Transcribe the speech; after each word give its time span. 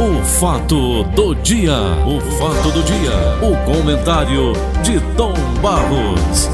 O 0.00 0.24
fato 0.24 1.04
do 1.04 1.34
dia, 1.34 1.76
o 2.06 2.18
fato 2.38 2.70
do 2.72 2.82
dia, 2.82 3.12
o 3.42 3.54
comentário 3.70 4.54
de 4.82 4.98
Tom 5.14 5.34
Barros. 5.60 6.48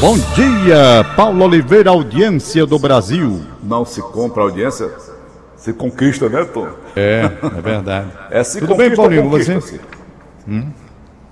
Bom 0.00 0.16
dia, 0.34 1.04
Paulo 1.14 1.44
Oliveira, 1.44 1.90
audiência 1.90 2.64
do 2.64 2.78
Brasil. 2.78 3.42
Não 3.62 3.84
se 3.84 4.00
compra 4.00 4.42
audiência, 4.44 4.90
se 5.58 5.74
conquista, 5.74 6.26
né, 6.30 6.42
Tom? 6.46 6.68
É, 6.96 7.30
é 7.58 7.60
verdade. 7.60 8.08
É 8.32 8.42
se 8.42 8.60
Tudo 8.60 8.76
bem, 8.76 8.88
conquista 8.88 9.02
Paulinho, 9.02 9.28
você? 9.28 9.52
conquista-se? 9.52 9.80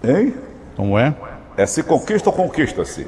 Hein? 0.05 0.35
Como 0.77 0.99
é? 0.99 1.15
É 1.57 1.65
se 1.65 1.83
conquista 1.83 2.29
ou 2.29 2.37
conquista-se? 2.37 3.07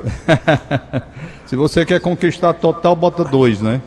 Se 1.45 1.57
você 1.57 1.85
quer 1.85 2.01
conquistar 2.01 2.55
total, 2.55 2.97
bota 2.97 3.23
dois, 3.23 3.61
né? 3.61 3.83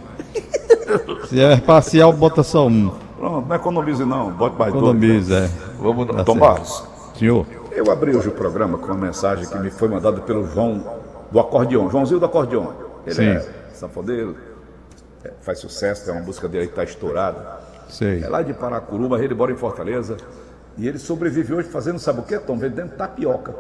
Se 1.28 1.40
é 1.40 1.58
parcial, 1.58 2.12
bota 2.14 2.44
só 2.44 2.68
um. 2.68 2.92
Pronto, 3.18 3.48
não 3.48 3.56
economize 3.56 4.04
não, 4.06 4.32
bote 4.32 4.58
mais 4.58 4.72
dois. 4.74 4.84
Economiza, 4.84 5.38
é. 5.40 5.50
Vamos, 5.80 6.08
Tá 6.08 6.24
Tom 6.24 6.34
certo. 6.34 6.40
Barros, 6.40 6.84
Senhor, 7.18 7.46
eu 7.72 7.90
abri 7.92 8.16
hoje 8.16 8.28
o 8.28 8.32
programa 8.32 8.78
com 8.78 8.88
uma 8.88 8.96
mensagem 8.96 9.48
que 9.48 9.58
me 9.60 9.70
foi 9.72 9.88
mandada 9.88 10.20
pelo 10.22 10.46
João 10.48 10.84
do 11.32 11.40
acordeon, 11.40 11.90
Joãozinho 11.90 12.20
do 12.20 12.26
acordeon. 12.26 12.68
Ele 13.06 13.16
Sim. 13.16 13.26
é 13.28 13.46
sanfoneiro, 13.74 14.36
é, 15.24 15.32
faz 15.42 15.60
sucesso, 15.60 16.06
tem 16.06 16.14
uma 16.14 16.24
música 16.24 16.48
dele 16.48 16.66
que 16.66 16.72
está 16.74 16.84
estourada. 16.84 17.60
sei. 17.90 18.22
É 18.24 18.28
lá 18.28 18.42
de 18.42 18.54
Paracuruba, 18.54 19.24
ele 19.24 19.34
mora 19.34 19.52
em 19.52 19.56
Fortaleza. 19.58 20.18
E 20.78 20.88
ele 20.88 20.98
sobrevive 21.00 21.54
hoje 21.54 21.70
fazendo, 21.70 22.00
sabe 22.00 22.20
o 22.20 22.24
quê, 22.24 22.38
Tom? 22.40 22.58
Vendendo 22.58 22.92
tapioca. 22.96 23.54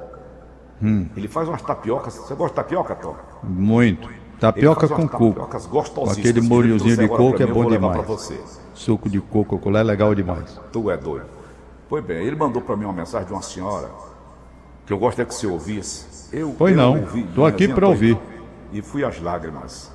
Hum. 0.81 1.07
Ele 1.15 1.27
faz 1.27 1.47
umas 1.47 1.61
tapiocas. 1.61 2.15
Você 2.15 2.33
gosta 2.33 2.55
de 2.55 2.55
tapioca, 2.55 2.95
Tom? 2.95 3.15
Muito. 3.43 4.09
Tapioca 4.43 4.89
com 4.89 5.07
coco. 5.07 5.47
Aquele 6.11 6.39
Ele 6.39 6.41
molhozinho 6.41 6.97
de 6.97 7.07
coco 7.07 7.41
é 7.41 7.45
bom 7.45 7.65
demais. 7.65 8.05
Suco 8.73 9.09
de 9.09 9.21
coco, 9.21 9.57
coco 9.57 9.77
é 9.77 9.81
legal 9.81 10.13
demais. 10.13 10.59
Tu 10.69 10.91
é 10.91 10.97
doido. 10.97 11.27
Pois 11.87 12.03
bem, 12.03 12.25
ele 12.25 12.35
mandou 12.35 12.61
para 12.61 12.75
mim 12.75 12.83
uma 12.83 12.93
mensagem 12.93 13.25
de 13.25 13.31
uma 13.31 13.41
senhora 13.41 13.89
que 14.85 14.91
eu 14.91 14.97
gostaria 14.97 15.25
que 15.25 15.33
você 15.33 15.47
ouvisse. 15.47 16.27
Eu, 16.35 16.53
Pois 16.57 16.75
eu 16.75 16.81
não, 16.81 16.99
ouvi, 16.99 17.23
tô 17.33 17.45
aqui 17.45 17.69
toda, 17.69 17.87
ouvir. 17.87 18.19
E 18.73 18.81
fui 18.81 19.05
às 19.05 19.21
lágrimas. 19.21 19.89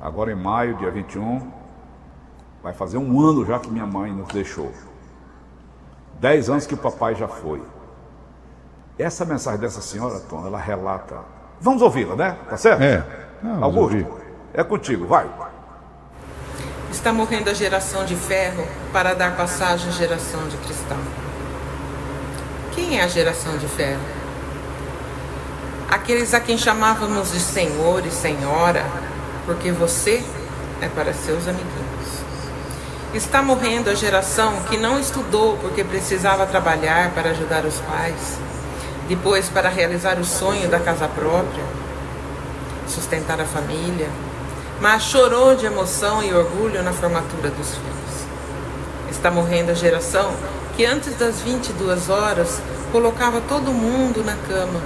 Agora 0.00 0.32
em 0.32 0.36
maio, 0.36 0.76
dia 0.78 0.90
21, 0.90 1.42
vai 2.62 2.72
fazer 2.72 2.96
um 2.96 3.20
ano 3.20 3.44
já 3.44 3.58
que 3.58 3.70
minha 3.70 3.86
mãe 3.86 4.10
nos 4.10 4.28
deixou. 4.28 4.72
Dez 6.18 6.48
anos 6.48 6.66
que 6.66 6.72
o 6.72 6.78
papai 6.78 7.14
já 7.14 7.28
foi. 7.28 7.60
Essa 8.98 9.26
mensagem 9.26 9.60
dessa 9.60 9.82
senhora, 9.82 10.18
Tom, 10.20 10.46
ela 10.46 10.58
relata. 10.58 11.18
Vamos 11.60 11.82
ouvi-la, 11.82 12.16
né? 12.16 12.38
Tá 12.48 12.56
certo? 12.56 12.82
É. 12.82 13.23
Não, 13.44 13.60
vamos 13.60 13.76
Augusto, 13.76 13.82
ouvir. 13.82 14.06
é 14.54 14.64
contigo, 14.64 15.06
vai. 15.06 15.26
Está 16.90 17.12
morrendo 17.12 17.50
a 17.50 17.52
geração 17.52 18.02
de 18.06 18.16
ferro 18.16 18.66
para 18.90 19.12
dar 19.12 19.36
passagem 19.36 19.86
à 19.88 19.92
geração 19.92 20.48
de 20.48 20.56
cristal. 20.56 20.96
Quem 22.74 22.98
é 22.98 23.04
a 23.04 23.06
geração 23.06 23.58
de 23.58 23.68
ferro? 23.68 24.00
Aqueles 25.90 26.32
a 26.32 26.40
quem 26.40 26.56
chamávamos 26.56 27.32
de 27.32 27.38
senhor 27.38 28.06
e 28.06 28.10
senhora, 28.10 28.82
porque 29.44 29.70
você 29.70 30.24
é 30.80 30.88
para 30.88 31.12
seus 31.12 31.46
amiguinhos. 31.46 32.24
Está 33.12 33.42
morrendo 33.42 33.90
a 33.90 33.94
geração 33.94 34.54
que 34.70 34.78
não 34.78 34.98
estudou 34.98 35.58
porque 35.58 35.84
precisava 35.84 36.46
trabalhar 36.46 37.10
para 37.10 37.28
ajudar 37.32 37.66
os 37.66 37.78
pais, 37.80 38.38
depois 39.06 39.50
para 39.50 39.68
realizar 39.68 40.18
o 40.18 40.24
sonho 40.24 40.66
da 40.70 40.80
casa 40.80 41.06
própria, 41.06 41.83
sustentar 42.88 43.40
a 43.40 43.44
família, 43.44 44.08
mas 44.80 45.02
chorou 45.02 45.54
de 45.54 45.66
emoção 45.66 46.22
e 46.22 46.32
orgulho 46.32 46.82
na 46.82 46.92
formatura 46.92 47.50
dos 47.50 47.70
filhos. 47.70 47.94
Está 49.10 49.30
morrendo 49.30 49.70
a 49.70 49.74
geração 49.74 50.34
que 50.76 50.84
antes 50.84 51.16
das 51.16 51.40
22 51.40 52.10
horas 52.10 52.60
colocava 52.90 53.40
todo 53.40 53.72
mundo 53.72 54.24
na 54.24 54.36
cama, 54.48 54.80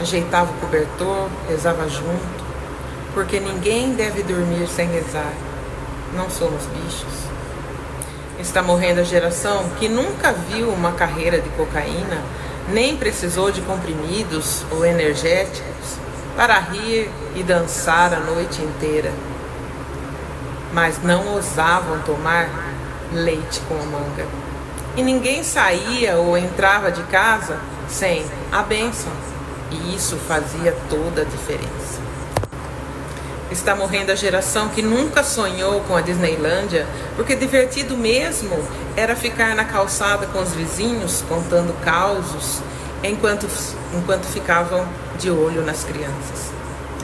ajeitava 0.00 0.50
o 0.50 0.60
cobertor, 0.60 1.28
rezava 1.48 1.88
junto, 1.88 2.44
porque 3.14 3.40
ninguém 3.40 3.94
deve 3.94 4.22
dormir 4.22 4.68
sem 4.68 4.88
rezar. 4.88 5.32
Não 6.14 6.28
somos 6.28 6.64
bichos. 6.66 7.28
Está 8.38 8.62
morrendo 8.62 9.00
a 9.00 9.04
geração 9.04 9.68
que 9.78 9.88
nunca 9.88 10.32
viu 10.32 10.68
uma 10.68 10.92
carreira 10.92 11.40
de 11.40 11.48
cocaína, 11.50 12.22
nem 12.68 12.96
precisou 12.96 13.50
de 13.50 13.60
comprimidos 13.62 14.64
ou 14.70 14.84
energéticos 14.84 15.98
para 16.38 16.56
rir 16.60 17.10
e 17.34 17.42
dançar 17.42 18.14
a 18.14 18.20
noite 18.20 18.62
inteira. 18.62 19.10
Mas 20.72 21.02
não 21.02 21.34
ousavam 21.34 21.98
tomar 22.02 22.48
leite 23.12 23.60
com 23.66 23.74
a 23.74 23.84
manga. 23.84 24.24
E 24.96 25.02
ninguém 25.02 25.42
saía 25.42 26.14
ou 26.14 26.38
entrava 26.38 26.92
de 26.92 27.02
casa 27.04 27.58
sem 27.88 28.24
a 28.52 28.62
bênção. 28.62 29.10
E 29.72 29.96
isso 29.96 30.16
fazia 30.28 30.76
toda 30.88 31.22
a 31.22 31.24
diferença. 31.24 31.98
Está 33.50 33.74
morrendo 33.74 34.12
a 34.12 34.14
geração 34.14 34.68
que 34.68 34.80
nunca 34.80 35.24
sonhou 35.24 35.80
com 35.88 35.96
a 35.96 36.00
Disneylândia, 36.00 36.86
porque 37.16 37.34
divertido 37.34 37.96
mesmo 37.96 38.56
era 38.94 39.16
ficar 39.16 39.56
na 39.56 39.64
calçada 39.64 40.28
com 40.28 40.40
os 40.40 40.52
vizinhos 40.52 41.24
contando 41.28 41.74
causos 41.82 42.60
enquanto, 43.02 43.48
enquanto 43.92 44.26
ficavam 44.26 44.86
de 45.18 45.30
olho 45.30 45.64
nas 45.64 45.84
crianças. 45.84 46.50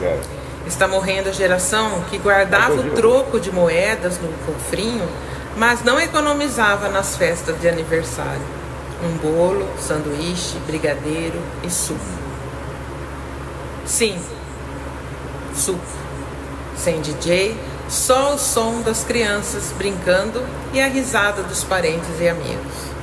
É. 0.01 0.19
Está 0.65 0.87
morrendo 0.87 1.29
a 1.29 1.31
geração 1.31 2.01
que 2.09 2.17
guardava 2.17 2.73
o 2.73 2.91
troco 2.91 3.39
de 3.39 3.51
moedas 3.51 4.19
no 4.19 4.29
cofrinho, 4.45 5.07
mas 5.55 5.83
não 5.83 5.99
economizava 5.99 6.89
nas 6.89 7.15
festas 7.15 7.59
de 7.61 7.67
aniversário. 7.67 8.41
Um 9.03 9.17
bolo, 9.17 9.67
sanduíche, 9.79 10.57
brigadeiro 10.65 11.39
e 11.63 11.69
suco. 11.69 11.99
Sim, 13.85 14.19
suco. 15.53 15.79
Sem 16.75 16.99
DJ, 17.01 17.55
só 17.87 18.33
o 18.33 18.39
som 18.39 18.81
das 18.81 19.03
crianças 19.03 19.71
brincando 19.77 20.43
e 20.73 20.81
a 20.81 20.87
risada 20.87 21.43
dos 21.43 21.63
parentes 21.63 22.19
e 22.19 22.27
amigos. 22.27 22.95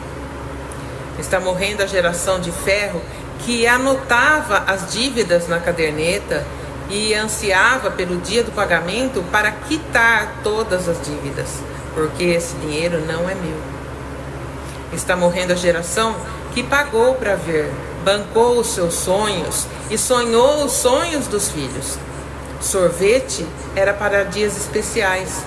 Está 1.19 1.39
morrendo 1.39 1.83
a 1.83 1.87
geração 1.87 2.41
de 2.41 2.51
ferro 2.51 3.01
que 3.45 3.67
anotava 3.67 4.65
as 4.67 4.93
dívidas 4.93 5.49
na 5.49 5.59
caderneta 5.59 6.45
e 6.89 7.15
ansiava 7.15 7.91
pelo 7.91 8.19
dia 8.19 8.45
do 8.45 8.53
pagamento 8.53 9.23
para 9.33 9.51
quitar 9.51 10.41
todas 10.43 10.89
as 10.89 11.01
dívidas, 11.03 11.49
porque 11.95 12.25
esse 12.25 12.55
dinheiro 12.57 13.01
não 13.07 13.29
é 13.29 13.35
meu. 13.35 13.57
Está 14.93 15.17
morrendo 15.17 15.53
a 15.53 15.57
geração 15.57 16.15
que 16.53 16.63
pagou 16.63 17.15
para 17.15 17.35
ver, 17.35 17.73
bancou 18.05 18.59
os 18.59 18.69
seus 18.69 18.95
sonhos 18.95 19.67
e 19.91 19.97
sonhou 19.97 20.65
os 20.65 20.73
sonhos 20.73 21.27
dos 21.27 21.49
filhos. 21.51 21.99
Sorvete 22.61 23.47
era 23.75 23.93
para 23.93 24.25
dias 24.25 24.57
especiais 24.57 25.43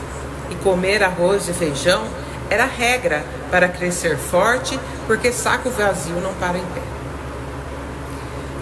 e 0.50 0.56
comer 0.56 1.04
arroz 1.04 1.48
e 1.48 1.54
feijão 1.54 2.04
era 2.50 2.66
regra 2.66 3.24
para 3.50 3.68
crescer 3.68 4.18
forte, 4.18 4.80
porque 5.08 5.32
saco 5.32 5.70
vazio 5.70 6.16
não 6.22 6.34
para 6.36 6.58
em 6.58 6.66
pé. 6.74 6.85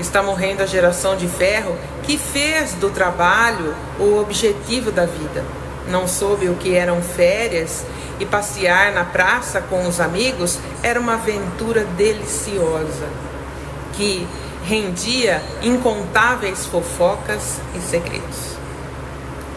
Está 0.03 0.21
morrendo 0.21 0.61
a 0.61 0.65
geração 0.65 1.15
de 1.15 1.29
ferro 1.29 1.77
que 2.03 2.17
fez 2.17 2.73
do 2.73 2.89
trabalho 2.89 3.73
o 3.97 4.19
objetivo 4.19 4.91
da 4.91 5.05
vida. 5.05 5.45
Não 5.87 6.09
soube 6.09 6.49
o 6.49 6.55
que 6.55 6.75
eram 6.75 7.01
férias 7.01 7.85
e 8.19 8.25
passear 8.25 8.91
na 8.91 9.05
praça 9.05 9.61
com 9.61 9.87
os 9.87 10.01
amigos 10.01 10.59
era 10.83 10.99
uma 10.99 11.13
aventura 11.13 11.85
deliciosa 11.85 13.07
que 13.93 14.27
rendia 14.65 15.41
incontáveis 15.61 16.65
fofocas 16.65 17.61
e 17.73 17.79
segredos. 17.79 18.57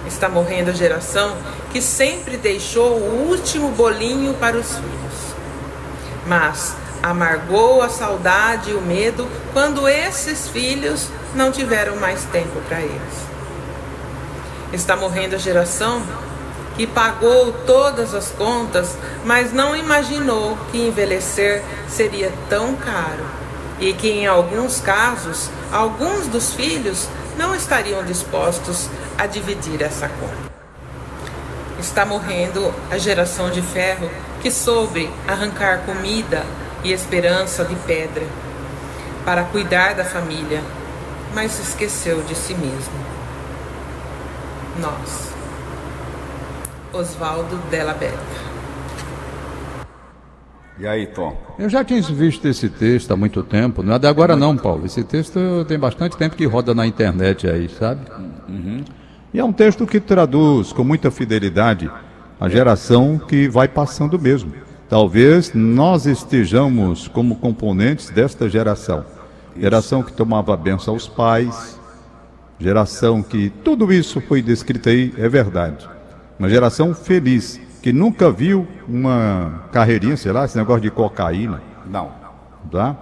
Está 0.07 0.29
morrendo 0.29 0.71
a 0.71 0.75
geração 0.75 1.37
que 1.73 1.83
sempre 1.83 2.37
deixou 2.37 2.93
o 2.93 3.29
último 3.29 3.73
bolinho 3.73 4.33
para 4.35 4.57
os 4.57 4.77
filhos. 4.77 5.35
Mas 6.25 6.77
amargou 7.11 7.83
a 7.83 7.89
saudade 7.89 8.71
e 8.71 8.75
o 8.75 8.81
medo 8.81 9.29
quando 9.53 9.89
esses 9.89 10.49
filhos 10.49 11.09
não 11.37 11.53
tiveram 11.53 11.95
mais 11.97 12.25
tempo 12.25 12.61
para 12.69 12.81
eles. 12.81 13.27
Está 14.73 14.97
morrendo 14.97 15.37
a 15.37 15.39
geração 15.39 16.03
que 16.75 16.85
pagou 16.85 17.53
todas 17.65 18.13
as 18.13 18.31
contas, 18.33 18.99
mas 19.25 19.53
não 19.53 19.77
imaginou 19.77 20.59
que 20.73 20.79
envelhecer 20.79 21.63
seria 21.89 22.33
tão 22.49 22.75
caro 22.75 23.25
e 23.79 23.93
que, 23.93 24.11
em 24.11 24.27
alguns 24.27 24.81
casos, 24.81 25.49
alguns 25.71 26.27
dos 26.27 26.55
filhos 26.55 27.09
não 27.39 27.55
estariam 27.55 28.03
dispostos 28.03 28.89
a 29.17 29.27
dividir 29.27 29.81
essa 29.81 30.09
conta. 30.09 30.57
Está 31.79 32.05
morrendo 32.05 32.75
a 32.91 32.99
geração 32.99 33.49
de 33.49 33.63
ferro 33.63 34.11
que 34.43 34.51
soube 34.51 35.09
arrancar 35.29 35.83
comida 35.87 36.45
e 36.87 36.93
esperança 36.93 37.65
de 37.65 37.75
pedra 37.75 38.23
para 39.25 39.43
cuidar 39.43 39.95
da 39.95 40.05
família, 40.05 40.63
mas 41.35 41.59
esqueceu 41.59 42.23
de 42.23 42.35
si 42.37 42.55
mesmo. 42.55 42.95
Nós. 44.81 45.33
Oswaldo 46.93 47.57
Della 47.71 47.93
Beta. 47.93 48.47
E 50.79 50.87
aí, 50.87 51.09
Tom? 51.09 51.37
Eu 51.59 51.69
já 51.69 51.83
tinha 51.83 52.01
visto 52.03 52.47
esse 52.47 52.69
texto 52.69 53.11
há 53.11 53.17
muito 53.17 53.43
tempo, 53.43 53.83
não 53.83 53.95
é 53.95 53.99
de 53.99 54.07
agora 54.07 54.37
não, 54.37 54.57
Paulo. 54.57 54.87
Esse 54.87 55.03
texto 55.03 55.65
tem 55.67 55.79
bastante 55.79 56.17
tempo 56.17 56.37
que 56.37 56.45
roda 56.45 56.73
na 56.73 56.87
internet 56.87 57.49
aí, 57.49 57.69
sabe? 57.69 58.03
Uhum. 58.49 58.85
E 59.35 59.41
é 59.41 59.45
um 59.45 59.53
texto 59.53 59.87
que 59.87 59.99
traduz 59.99 60.73
com 60.73 60.85
muita 60.85 61.11
fidelidade 61.11 61.91
a 62.39 62.49
geração 62.49 63.19
que 63.19 63.49
vai 63.49 63.67
passando 63.67 64.17
mesmo. 64.21 64.66
Talvez 64.89 65.53
nós 65.53 66.07
estejamos 66.07 67.09
como 67.09 67.37
componentes 67.37 68.09
desta 68.09 68.49
geração. 68.49 69.05
Geração 69.59 70.03
que 70.03 70.13
tomava 70.13 70.55
a 70.55 70.57
benção 70.57 70.95
aos 70.95 71.09
pais, 71.09 71.81
geração 72.59 73.23
que 73.23 73.51
tudo 73.65 73.93
isso 73.93 74.21
foi 74.21 74.41
descrito 74.41 74.89
aí, 74.89 75.13
é 75.19 75.29
verdade. 75.29 75.89
Uma 76.39 76.49
geração 76.49 76.95
feliz, 76.95 77.61
que 77.83 77.93
nunca 77.93 78.31
viu 78.31 78.67
uma 78.87 79.65
carreirinha, 79.73 80.17
sei 80.17 80.31
lá, 80.31 80.45
esse 80.45 80.57
negócio 80.57 80.83
de 80.83 80.91
cocaína. 80.91 81.61
Não. 81.89 82.13
Tá? 82.71 82.97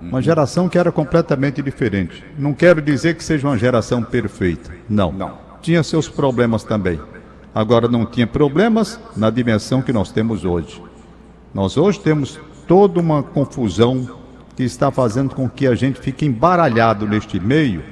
Uma 0.00 0.22
geração 0.22 0.68
que 0.68 0.78
era 0.78 0.92
completamente 0.92 1.60
diferente. 1.60 2.24
Não 2.38 2.54
quero 2.54 2.80
dizer 2.80 3.16
que 3.16 3.24
seja 3.24 3.46
uma 3.46 3.58
geração 3.58 4.02
perfeita. 4.02 4.70
Não. 4.88 5.12
Não. 5.12 5.38
Tinha 5.60 5.82
seus 5.82 6.08
problemas 6.08 6.64
também. 6.64 7.00
Agora 7.54 7.88
não 7.88 8.06
tinha 8.06 8.26
problemas 8.26 9.00
na 9.16 9.30
dimensão 9.30 9.82
que 9.82 9.92
nós 9.92 10.12
temos 10.12 10.44
hoje. 10.44 10.85
Nós 11.56 11.78
hoje 11.78 11.98
temos 11.98 12.38
toda 12.68 13.00
uma 13.00 13.22
confusão 13.22 14.06
que 14.54 14.62
está 14.62 14.90
fazendo 14.90 15.34
com 15.34 15.48
que 15.48 15.66
a 15.66 15.74
gente 15.74 15.98
fique 15.98 16.26
embaralhado 16.26 17.08
neste 17.08 17.40
meio, 17.40 17.82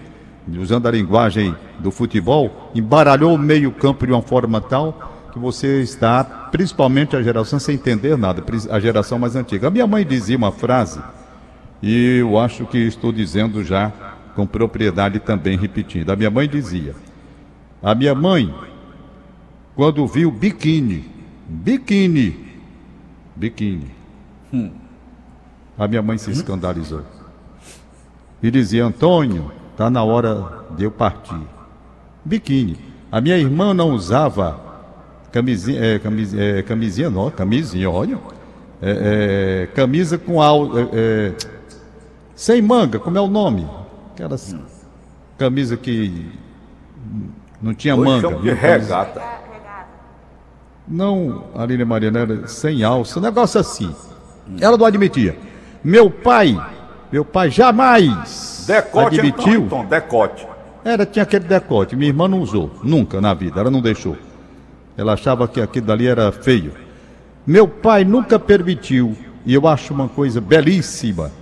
usando 0.58 0.86
a 0.86 0.90
linguagem 0.90 1.56
do 1.78 1.90
futebol, 1.90 2.70
embaralhou 2.74 3.34
o 3.34 3.38
meio-campo 3.38 4.06
de 4.06 4.12
uma 4.12 4.20
forma 4.20 4.60
tal 4.60 5.30
que 5.32 5.38
você 5.38 5.80
está, 5.80 6.22
principalmente 6.22 7.16
a 7.16 7.22
geração 7.22 7.58
sem 7.58 7.76
entender 7.76 8.18
nada, 8.18 8.44
a 8.70 8.78
geração 8.78 9.18
mais 9.18 9.34
antiga. 9.34 9.68
A 9.68 9.70
minha 9.70 9.86
mãe 9.86 10.04
dizia 10.04 10.36
uma 10.36 10.52
frase, 10.52 11.00
e 11.82 12.18
eu 12.18 12.38
acho 12.38 12.66
que 12.66 12.76
estou 12.76 13.12
dizendo 13.12 13.64
já 13.64 13.90
com 14.36 14.46
propriedade 14.46 15.20
também 15.20 15.56
repetindo. 15.56 16.10
A 16.10 16.16
minha 16.16 16.30
mãe 16.30 16.46
dizia: 16.46 16.94
A 17.82 17.94
minha 17.94 18.14
mãe, 18.14 18.54
quando 19.74 20.06
viu 20.06 20.30
biquíni, 20.30 21.10
biquíni, 21.48 22.43
biquíni, 23.34 23.90
hum. 24.52 24.70
a 25.78 25.88
minha 25.88 26.02
mãe 26.02 26.18
se 26.18 26.30
escandalizou. 26.30 27.02
E 28.42 28.50
dizia: 28.50 28.84
Antônio, 28.84 29.50
está 29.72 29.88
na 29.90 30.02
hora 30.02 30.64
de 30.76 30.84
eu 30.84 30.90
partir. 30.90 31.40
Biquíni. 32.24 32.78
A 33.10 33.20
minha 33.20 33.36
irmã 33.38 33.72
não 33.72 33.90
usava 33.90 34.60
camisinha, 35.30 35.84
é, 35.84 35.98
camisinha, 35.98 36.42
é, 36.42 36.62
camisinha 36.62 37.10
não, 37.10 37.30
camisinha, 37.30 37.90
olha. 37.90 38.18
É, 38.82 39.62
é, 39.62 39.66
camisa 39.74 40.18
com 40.18 40.42
al, 40.42 40.78
é, 40.78 40.88
é, 40.92 41.32
sem 42.34 42.60
manga, 42.60 42.98
como 42.98 43.16
é 43.16 43.20
o 43.20 43.28
nome? 43.28 43.66
Aquela 44.12 44.36
camisa 45.38 45.76
que 45.76 46.30
não 47.62 47.72
tinha 47.72 47.96
Hoje 47.96 48.10
manga. 48.10 48.36
De 48.36 48.52
regata. 48.52 49.22
Não, 50.86 51.44
Aline 51.54 51.84
Mariana, 51.84 52.20
era 52.20 52.48
sem 52.48 52.84
alça, 52.84 53.20
negócio 53.20 53.58
assim. 53.60 53.94
Ela 54.60 54.76
não 54.76 54.84
admitia. 54.84 55.36
Meu 55.82 56.10
pai, 56.10 56.56
meu 57.10 57.24
pai 57.24 57.50
jamais 57.50 58.64
decote, 58.66 59.18
admitiu. 59.18 59.62
Então, 59.62 59.78
então, 59.78 59.86
decote. 59.86 60.46
Era, 60.84 61.06
tinha 61.06 61.22
aquele 61.22 61.46
decote. 61.46 61.96
Minha 61.96 62.10
irmã 62.10 62.28
não 62.28 62.40
usou, 62.40 62.70
nunca 62.82 63.20
na 63.20 63.32
vida, 63.32 63.60
ela 63.60 63.70
não 63.70 63.80
deixou. 63.80 64.16
Ela 64.96 65.14
achava 65.14 65.48
que 65.48 65.60
aquilo 65.60 65.86
dali 65.86 66.06
era 66.06 66.30
feio. 66.30 66.72
Meu 67.46 67.66
pai 67.66 68.04
nunca 68.04 68.38
permitiu, 68.38 69.16
e 69.44 69.54
eu 69.54 69.66
acho 69.66 69.92
uma 69.92 70.08
coisa 70.08 70.40
belíssima, 70.40 71.32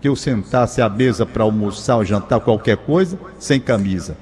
que 0.00 0.08
eu 0.08 0.16
sentasse 0.16 0.80
à 0.80 0.88
mesa 0.88 1.24
para 1.24 1.42
almoçar 1.42 1.96
ou 1.96 2.04
jantar 2.04 2.40
qualquer 2.40 2.76
coisa 2.76 3.18
sem 3.38 3.60
camisa. 3.60 4.16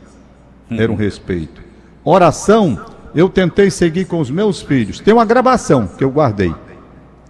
Era 0.71 0.93
um 0.93 0.97
respeito. 0.97 1.63
Oração, 2.05 2.79
eu 3.15 3.29
tentei 3.29 3.71
seguir 3.71 4.05
com 4.05 4.21
os 4.21 4.31
meus 4.31 4.61
filhos. 4.61 5.01
Tem 5.01 5.15
uma 5.15 5.25
gravação 5.25 5.87
que 5.87 6.05
eu 6.05 6.11
guardei. 6.11 6.55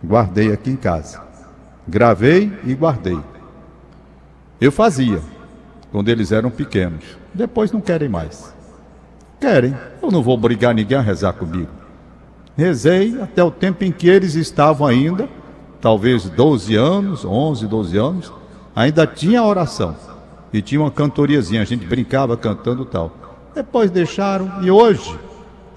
Guardei 0.05 0.53
aqui 0.53 0.71
em 0.71 0.77
casa. 0.77 1.21
Gravei 1.87 2.53
e 2.65 2.75
guardei. 2.75 3.19
Eu 4.61 4.73
fazia 4.73 5.21
quando 5.91 6.09
eles 6.09 6.33
eram 6.33 6.51
pequenos. 6.51 7.05
Depois 7.33 7.73
não 7.73 7.81
querem 7.81 8.09
mais. 8.09 8.55
Querem. 9.41 9.75
Eu 10.03 10.11
não 10.11 10.23
vou 10.23 10.35
obrigar 10.35 10.75
ninguém 10.75 10.99
a 10.99 11.03
rezar 11.03 11.33
comigo. 11.33 11.71
Rezei 12.57 13.21
até 13.21 13.43
o 13.43 13.51
tempo 13.51 13.85
em 13.85 13.93
que 13.93 14.09
eles 14.09 14.35
estavam 14.35 14.87
ainda, 14.87 15.29
talvez 15.81 16.29
12 16.29 16.75
anos, 16.75 17.25
11, 17.25 17.67
12 17.69 17.97
anos, 17.97 18.33
ainda 18.75 19.07
tinha 19.07 19.45
oração. 19.45 19.95
E 20.53 20.61
tinha 20.61 20.81
uma 20.81 20.91
cantoriazinha, 20.91 21.63
a 21.63 21.65
gente 21.65 21.87
brincava 21.87 22.37
cantando 22.37 22.85
tal. 22.85 23.13
Depois 23.55 23.91
deixaram, 23.91 24.63
e 24.63 24.71
hoje, 24.71 25.17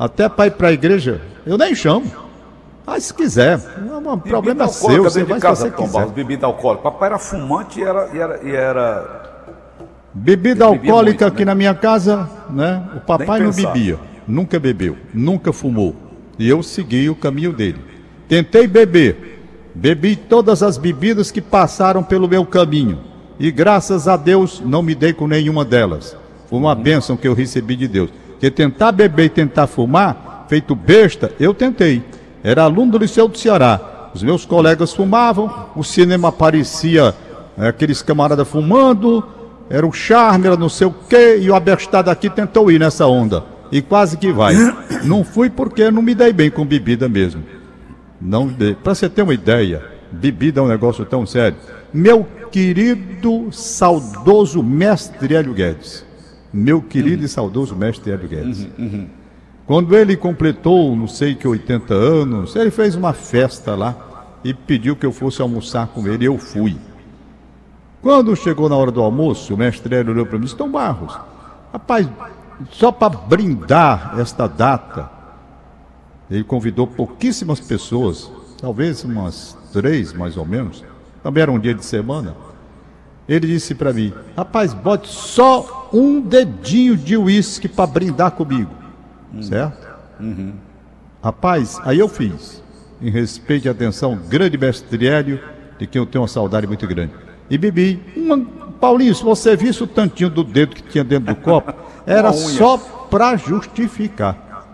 até 0.02 0.28
para 0.28 0.48
ir 0.48 0.52
para 0.54 0.70
a 0.70 0.72
igreja, 0.72 1.22
eu 1.46 1.60
nem 1.60 1.76
chamo. 1.76 2.12
Ah, 2.88 3.00
se 3.00 3.14
quiser, 3.14 3.60
o 4.04 4.18
problema 4.18 4.64
é 4.64 4.68
seu, 4.68 5.04
você 5.04 5.24
vai 5.24 5.40
casa, 5.40 5.70
se 5.70 5.70
você 5.70 5.84
quiser. 5.84 6.08
Bebida 6.08 6.48
alcoólica. 6.48 6.82
Papai 6.82 7.10
era 7.10 7.20
fumante 7.20 7.80
e 7.80 7.84
era, 7.84 8.10
e 8.12 8.18
era, 8.18 8.40
e 8.44 8.52
era 8.52 9.22
Bebida 10.12 10.66
alcoólica 10.66 11.26
muito, 11.26 11.34
aqui 11.36 11.46
né? 11.46 11.52
na 11.52 11.56
minha 11.56 11.76
casa, 11.76 12.28
né? 12.50 12.84
O 12.96 13.00
papai 13.02 13.42
não 13.42 13.52
bebia, 13.52 14.00
nunca 14.28 14.60
bebeu, 14.60 14.98
nunca 15.14 15.54
fumou. 15.54 15.96
E 16.40 16.50
eu 16.50 16.64
segui 16.64 17.08
o 17.08 17.16
caminho 17.16 17.54
dele. 17.54 17.80
Tentei 18.28 18.66
beber, 18.66 19.40
bebi 19.76 20.16
todas 20.16 20.64
as 20.64 20.80
bebidas 20.80 21.30
que 21.30 21.42
passaram 21.42 22.02
pelo 22.02 22.28
meu 22.28 22.44
caminho. 22.44 22.98
E 23.40 23.52
graças 23.52 24.08
a 24.08 24.18
Deus 24.18 24.64
não 24.66 24.82
me 24.82 24.96
dei 24.96 25.14
com 25.14 25.28
nenhuma 25.28 25.64
delas. 25.64 26.18
Foi 26.50 26.58
uma 26.58 26.76
uhum. 26.76 26.82
bênção 26.82 27.16
que 27.16 27.28
eu 27.28 27.36
recebi 27.36 27.76
de 27.76 27.88
Deus. 27.88 28.10
Porque 28.42 28.50
tentar 28.50 28.92
beber 28.92 29.26
e 29.26 29.30
tentar 29.30 29.68
fumar, 29.68 30.48
feito 30.50 30.74
besta, 30.74 31.32
eu 31.40 31.54
tentei. 31.54 32.02
Era 32.44 32.64
aluno 32.64 32.94
do 32.94 32.98
Liceu 32.98 33.28
do 33.28 33.38
Ceará. 33.38 34.10
Os 34.16 34.24
meus 34.24 34.46
colegas 34.46 34.92
fumavam, 34.92 35.68
o 35.76 35.84
cinema 35.84 36.30
aparecia 36.30 37.14
é, 37.56 37.68
aqueles 37.68 38.02
camaradas 38.02 38.48
fumando, 38.48 39.24
era 39.70 39.86
o 39.86 39.92
charme, 39.94 40.48
era 40.48 40.58
não 40.58 40.70
sei 40.70 40.88
o 40.88 40.96
quê, 41.08 41.38
e 41.40 41.52
o 41.52 41.56
abestado 41.56 42.10
aqui 42.10 42.32
tentou 42.32 42.72
ir 42.72 42.80
nessa 42.80 43.06
onda. 43.06 43.44
E 43.72 43.80
quase 43.80 44.18
que 44.18 44.32
vai. 44.32 44.56
Não 45.04 45.24
fui 45.24 45.48
porque 45.48 45.92
não 45.92 46.02
me 46.02 46.16
dei 46.16 46.34
bem 46.34 46.50
com 46.50 46.66
bebida 46.66 47.08
mesmo. 47.08 47.44
Não 48.20 48.52
Para 48.84 48.96
você 48.96 49.08
ter 49.08 49.22
uma 49.22 49.36
ideia, 49.36 49.86
bebida 50.12 50.62
é 50.62 50.64
um 50.64 50.68
negócio 50.68 51.06
tão 51.06 51.28
sério. 51.28 51.58
Meu 51.94 52.26
querido, 52.52 53.50
saudoso 53.52 54.64
mestre 54.64 55.36
Hélio 55.36 55.54
Guedes. 55.54 56.10
Meu 56.54 56.82
querido 56.82 57.20
uhum. 57.20 57.26
e 57.26 57.30
saudoso 57.30 57.76
mestre 57.76 58.12
Hélio 58.12 58.28
Guedes. 58.28 58.68
Uhum, 58.78 58.86
uhum. 58.86 59.08
Quando 59.66 59.96
ele 59.96 60.18
completou, 60.18 60.96
não 60.96 61.08
sei 61.08 61.34
que 61.34 61.48
80 61.48 61.94
anos, 61.94 62.56
ele 62.56 62.72
fez 62.72 62.96
uma 62.96 63.14
festa 63.14 63.76
lá 63.76 63.96
e 64.44 64.54
pediu 64.54 64.96
que 64.96 65.06
eu 65.06 65.12
fosse 65.12 65.42
almoçar 65.42 65.88
com 65.88 66.06
ele. 66.08 66.26
Eu 66.26 66.38
fui. 66.38 66.78
Quando 68.02 68.36
chegou 68.36 68.68
na 68.68 68.76
hora 68.76 68.92
do 68.92 69.02
almoço, 69.02 69.54
o 69.54 69.58
mestre 69.58 69.96
Hélio 69.96 70.12
olhou 70.12 70.26
para 70.26 70.38
mim 70.38 70.44
e 70.44 70.46
disse: 70.46 70.58
Tom 70.58 70.72
Barros, 70.72 71.18
rapaz, 71.72 72.10
só 72.72 72.92
para 72.92 73.10
brindar 73.10 74.16
esta 74.20 74.48
data, 74.48 75.10
ele 76.30 76.44
convidou 76.44 76.88
pouquíssimas 76.88 77.60
pessoas, 77.60 78.32
talvez 78.60 79.04
umas 79.04 79.58
três 79.72 80.12
mais 80.14 80.36
ou 80.36 80.46
menos, 80.46 80.84
também 81.24 81.44
era 81.44 81.52
um 81.52 81.60
dia 81.60 81.74
de 81.74 81.86
semana. 81.86 82.36
Ele 83.32 83.48
disse 83.48 83.74
para 83.74 83.94
mim: 83.94 84.14
Rapaz, 84.36 84.74
bote 84.74 85.08
só 85.08 85.90
um 85.94 86.20
dedinho 86.20 86.98
de 86.98 87.16
uísque 87.16 87.70
para 87.70 87.88
brindar 87.88 88.32
comigo, 88.32 88.72
hum. 89.34 89.42
certo? 89.42 89.88
Uhum. 90.20 90.54
Rapaz, 91.24 91.80
aí 91.86 92.00
eu 92.00 92.10
fiz, 92.10 92.62
em 93.02 93.10
respeito 93.10 93.68
e 93.68 93.70
atenção, 93.70 94.20
grande 94.28 94.58
mestre 94.58 95.08
Hélio, 95.08 95.40
de 95.80 95.88
quem 95.88 96.02
eu 96.02 96.06
tenho 96.06 96.24
uma 96.24 96.28
saudade 96.28 96.68
muito 96.68 96.86
grande 96.86 97.14
e 97.50 97.58
bebi. 97.58 98.02
Uma... 98.18 98.38
Paulinho, 98.82 99.16
se 99.16 99.24
você 99.24 99.56
visse 99.56 99.82
o 99.82 99.88
tantinho 99.88 100.30
do 100.30 100.44
dedo 100.44 100.76
que 100.76 100.84
tinha 100.84 101.04
dentro 101.04 101.34
do 101.34 101.36
copo, 101.42 101.74
era 102.06 102.34
só 102.34 102.78
para 102.78 103.38
justificar. 103.38 104.66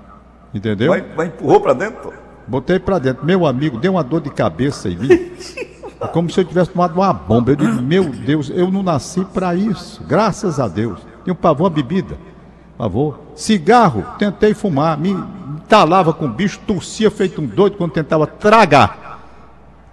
Entendeu? 0.51 0.89
Vai, 0.89 1.01
vai 1.01 1.27
empurrou 1.27 1.61
para 1.61 1.73
dentro? 1.73 2.11
Botei 2.47 2.79
para 2.79 2.97
dentro. 2.97 3.23
Meu 3.23 3.45
amigo, 3.45 3.77
deu 3.77 3.91
uma 3.91 4.03
dor 4.03 4.21
de 4.21 4.31
cabeça 4.31 4.89
em 4.89 4.97
mim. 4.97 5.09
como 6.13 6.29
se 6.29 6.39
eu 6.39 6.45
tivesse 6.45 6.71
tomado 6.71 6.95
uma 6.95 7.13
bomba. 7.13 7.51
Eu 7.51 7.55
disse, 7.55 7.81
meu 7.81 8.09
Deus, 8.09 8.49
eu 8.49 8.71
não 8.71 8.83
nasci 8.83 9.25
para 9.25 9.55
isso. 9.55 10.03
Graças 10.07 10.59
a 10.59 10.67
Deus. 10.67 10.99
Um 11.27 11.35
pavor, 11.35 11.63
uma 11.63 11.69
bebida. 11.69 12.17
Pavor. 12.77 13.19
Cigarro, 13.35 14.05
tentei 14.17 14.53
fumar. 14.53 14.97
Me 14.97 15.15
talava 15.67 16.13
com 16.13 16.29
bicho, 16.29 16.59
tossia 16.65 17.11
feito 17.11 17.41
um 17.41 17.45
doido 17.45 17.77
quando 17.77 17.91
tentava 17.91 18.25
tragar. 18.25 19.19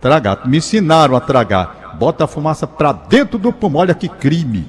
Tragar. 0.01 0.47
Me 0.47 0.59
ensinaram 0.59 1.17
a 1.17 1.21
tragar 1.21 1.85
bota 1.95 2.25
a 2.25 2.27
fumaça 2.27 2.67
para 2.67 2.93
dentro 2.93 3.39
do 3.39 3.53
pulmão. 3.53 3.81
Olha 3.81 3.95
que 3.95 4.09
crime, 4.09 4.67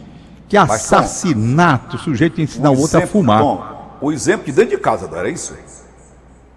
que 0.47 0.55
assassinato. 0.55 1.97
O 1.97 1.99
sujeito 1.99 2.41
ensina 2.41 2.71
o 2.71 2.79
outro 2.79 2.99
a 2.99 3.07
fumar. 3.07 3.41
Bom, 3.41 3.97
o 4.01 4.11
exemplo 4.11 4.45
de 4.45 4.51
dentro 4.51 4.71
de 4.71 4.77
casa, 4.77 5.07
não 5.07 5.17
era 5.17 5.29
isso? 5.29 5.55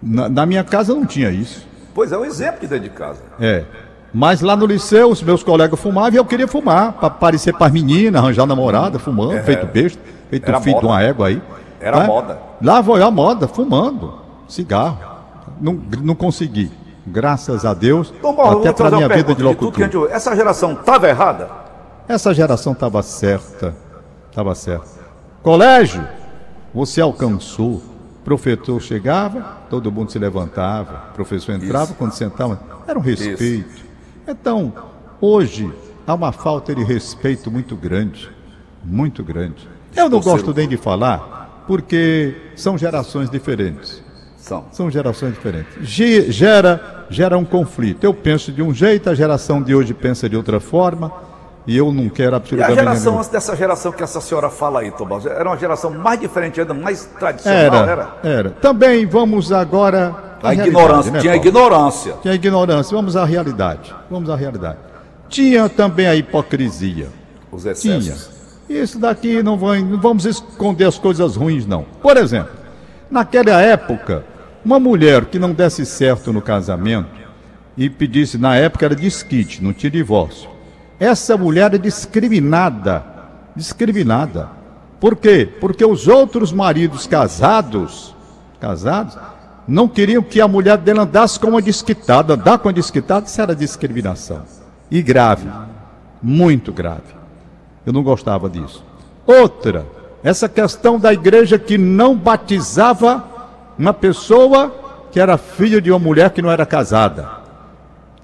Na, 0.01 0.29
na 0.29 0.45
minha 0.45 0.63
casa 0.63 0.93
não 0.93 1.05
tinha 1.05 1.29
isso. 1.29 1.67
Pois 1.93 2.11
é, 2.11 2.17
um 2.17 2.23
exemplo 2.23 2.61
de 2.61 2.67
dentro 2.67 2.83
de 2.83 2.95
casa. 2.95 3.21
É. 3.39 3.65
Mas 4.13 4.41
lá 4.41 4.55
no 4.55 4.65
liceu, 4.65 5.09
os 5.11 5.21
meus 5.21 5.43
colegas 5.43 5.79
fumavam 5.79 6.13
e 6.13 6.17
eu 6.17 6.25
queria 6.25 6.47
fumar, 6.47 6.93
para 6.93 7.09
parecer 7.09 7.53
para 7.53 7.67
as 7.67 7.73
meninas, 7.73 8.21
arranjar 8.21 8.45
namorada, 8.47 8.97
fumando, 8.97 9.33
É. 9.33 9.43
feito 9.43 9.65
besta, 9.67 10.01
feito 10.29 10.47
Era 10.47 10.59
filho 10.59 10.77
de 10.79 10.81
moda. 10.83 10.87
uma 10.87 11.01
égua 11.03 11.27
aí. 11.27 11.41
Era 11.79 11.99
né? 11.99 12.07
moda. 12.07 12.39
Lá 12.61 12.83
eu 12.85 13.07
a 13.07 13.11
moda, 13.11 13.47
fumando, 13.47 14.13
cigarro. 14.47 14.97
Não, 15.61 15.79
não 16.01 16.15
consegui. 16.15 16.71
Graças 17.05 17.65
a 17.65 17.73
Deus, 17.73 18.11
Tom 18.21 18.35
Barro, 18.35 18.59
até 18.59 18.71
para 18.73 18.91
minha 18.91 19.07
vida 19.09 19.29
de 19.33 19.35
de 19.35 19.43
locutor. 19.43 19.83
gente... 19.83 20.11
Essa 20.11 20.35
geração 20.35 20.73
estava 20.73 21.07
errada? 21.07 21.49
Essa 22.07 22.33
geração 22.33 22.73
estava 22.73 23.01
certa. 23.03 23.75
Estava 24.29 24.53
certa. 24.55 24.87
Colégio, 25.43 26.05
você 26.73 27.01
alcançou. 27.01 27.81
Professor 28.25 28.79
chegava, 28.81 29.57
todo 29.69 29.91
mundo 29.91 30.11
se 30.11 30.19
levantava. 30.19 31.05
Professor 31.15 31.53
entrava, 31.55 31.85
Isso. 31.85 31.95
quando 31.95 32.11
sentava, 32.11 32.59
era 32.87 32.99
um 32.99 33.01
respeito. 33.01 33.88
Então, 34.29 34.71
hoje, 35.19 35.71
há 36.05 36.13
uma 36.13 36.31
falta 36.31 36.75
de 36.75 36.83
respeito 36.83 37.49
muito 37.49 37.75
grande. 37.75 38.29
Muito 38.83 39.23
grande. 39.23 39.67
Eu 39.95 40.07
não 40.07 40.19
gosto 40.21 40.53
nem 40.53 40.67
de 40.67 40.77
falar, 40.77 41.63
porque 41.67 42.35
são 42.55 42.77
gerações 42.77 43.29
diferentes. 43.29 44.03
São. 44.37 44.65
São 44.71 44.89
gerações 44.89 45.33
diferentes. 45.33 45.73
Ge- 45.81 46.31
Gera, 46.31 47.05
gera 47.09 47.37
um 47.37 47.43
conflito. 47.45 48.03
Eu 48.03 48.13
penso 48.13 48.51
de 48.51 48.61
um 48.61 48.73
jeito, 48.73 49.09
a 49.09 49.15
geração 49.15 49.61
de 49.61 49.73
hoje 49.75 49.93
pensa 49.93 50.29
de 50.29 50.37
outra 50.37 50.59
forma, 50.59 51.11
e 51.67 51.75
eu 51.75 51.91
não 51.91 52.07
quero 52.07 52.31
E 52.31 52.33
a 52.35 52.37
absolutamente. 52.37 52.75
geração 52.79 53.05
nenhum- 53.11 53.17
antes 53.19 53.29
dessa 53.31 53.55
geração 53.55 53.91
que 53.91 54.01
essa 54.03 54.21
senhora 54.21 54.49
fala 54.49 54.79
aí, 54.81 54.91
Tom 54.91 55.05
Barro, 55.05 55.27
era 55.27 55.49
uma 55.49 55.57
geração 55.57 55.91
mais 55.91 56.19
diferente 56.19 56.59
ainda, 56.61 56.73
mais 56.73 57.05
tradicional, 57.19 57.59
Era, 57.59 57.77
era? 57.91 58.17
era. 58.23 58.49
Também 58.51 59.05
vamos 59.05 59.51
agora. 59.51 60.28
A 60.41 60.53
ignorância, 60.53 61.11
né, 61.11 61.19
tinha 61.19 61.33
a 61.33 61.35
Paulo? 61.35 61.49
ignorância. 61.49 62.15
Tinha 62.21 62.33
ignorância. 62.33 62.95
Vamos 62.95 63.15
à 63.15 63.25
realidade. 63.25 63.93
Vamos 64.09 64.29
à 64.29 64.35
realidade. 64.35 64.77
Tinha 65.27 65.67
também 65.69 66.07
a 66.07 66.15
hipocrisia. 66.15 67.07
Os 67.51 67.63
Tinha. 67.79 67.97
excessos. 67.97 68.29
Isso 68.69 68.99
daqui 68.99 69.41
não, 69.41 69.57
vai, 69.57 69.81
não 69.81 69.99
vamos 69.99 70.25
esconder 70.25 70.85
as 70.85 70.97
coisas 70.99 71.35
ruins, 71.35 71.65
não. 71.65 71.83
Por 72.01 72.17
exemplo, 72.17 72.51
naquela 73.09 73.59
época, 73.61 74.23
uma 74.63 74.79
mulher 74.79 75.25
que 75.25 75.39
não 75.39 75.51
desse 75.51 75.85
certo 75.85 76.31
no 76.31 76.41
casamento 76.41 77.09
e 77.75 77.89
pedisse, 77.89 78.37
na 78.37 78.55
época 78.55 78.85
era 78.85 78.95
desquite, 78.95 79.63
não 79.63 79.73
tinha 79.73 79.89
divórcio. 79.89 80.49
Essa 80.99 81.35
mulher 81.35 81.65
era 81.65 81.79
discriminada. 81.79 83.03
Discriminada. 83.55 84.49
Por 84.99 85.15
quê? 85.15 85.49
Porque 85.59 85.83
os 85.83 86.07
outros 86.07 86.51
maridos 86.51 87.07
casados, 87.07 88.13
casados, 88.59 89.17
não 89.69 89.87
queriam 89.87 90.23
que 90.23 90.41
a 90.41 90.47
mulher 90.47 90.77
dela 90.77 91.03
andasse 91.03 91.39
com 91.39 91.49
uma 91.49 91.61
desquitada. 91.61 92.33
Andar 92.33 92.57
com 92.57 92.67
uma 92.67 92.73
desquitada, 92.73 93.27
isso 93.27 93.39
era 93.39 93.55
discriminação. 93.55 94.41
E 94.89 94.99
grave. 94.99 95.47
Muito 96.21 96.73
grave. 96.73 97.13
Eu 97.85 97.93
não 97.93 98.01
gostava 98.01 98.49
disso. 98.49 98.83
Outra, 99.27 99.85
essa 100.23 100.49
questão 100.49 100.99
da 100.99 101.13
igreja 101.13 101.59
que 101.59 101.77
não 101.77 102.17
batizava 102.17 103.23
uma 103.77 103.93
pessoa 103.93 104.75
que 105.11 105.19
era 105.19 105.37
filha 105.37 105.79
de 105.79 105.91
uma 105.91 105.99
mulher 105.99 106.31
que 106.31 106.41
não 106.41 106.49
era 106.49 106.65
casada. 106.65 107.29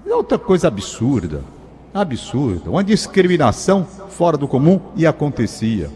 É 0.04 0.12
outra 0.12 0.38
coisa 0.38 0.66
absurda. 0.66 1.42
Absurda. 1.94 2.70
Uma 2.70 2.82
discriminação 2.82 3.86
fora 4.10 4.36
do 4.36 4.48
comum 4.48 4.80
e 4.96 5.06
acontecia. 5.06 5.90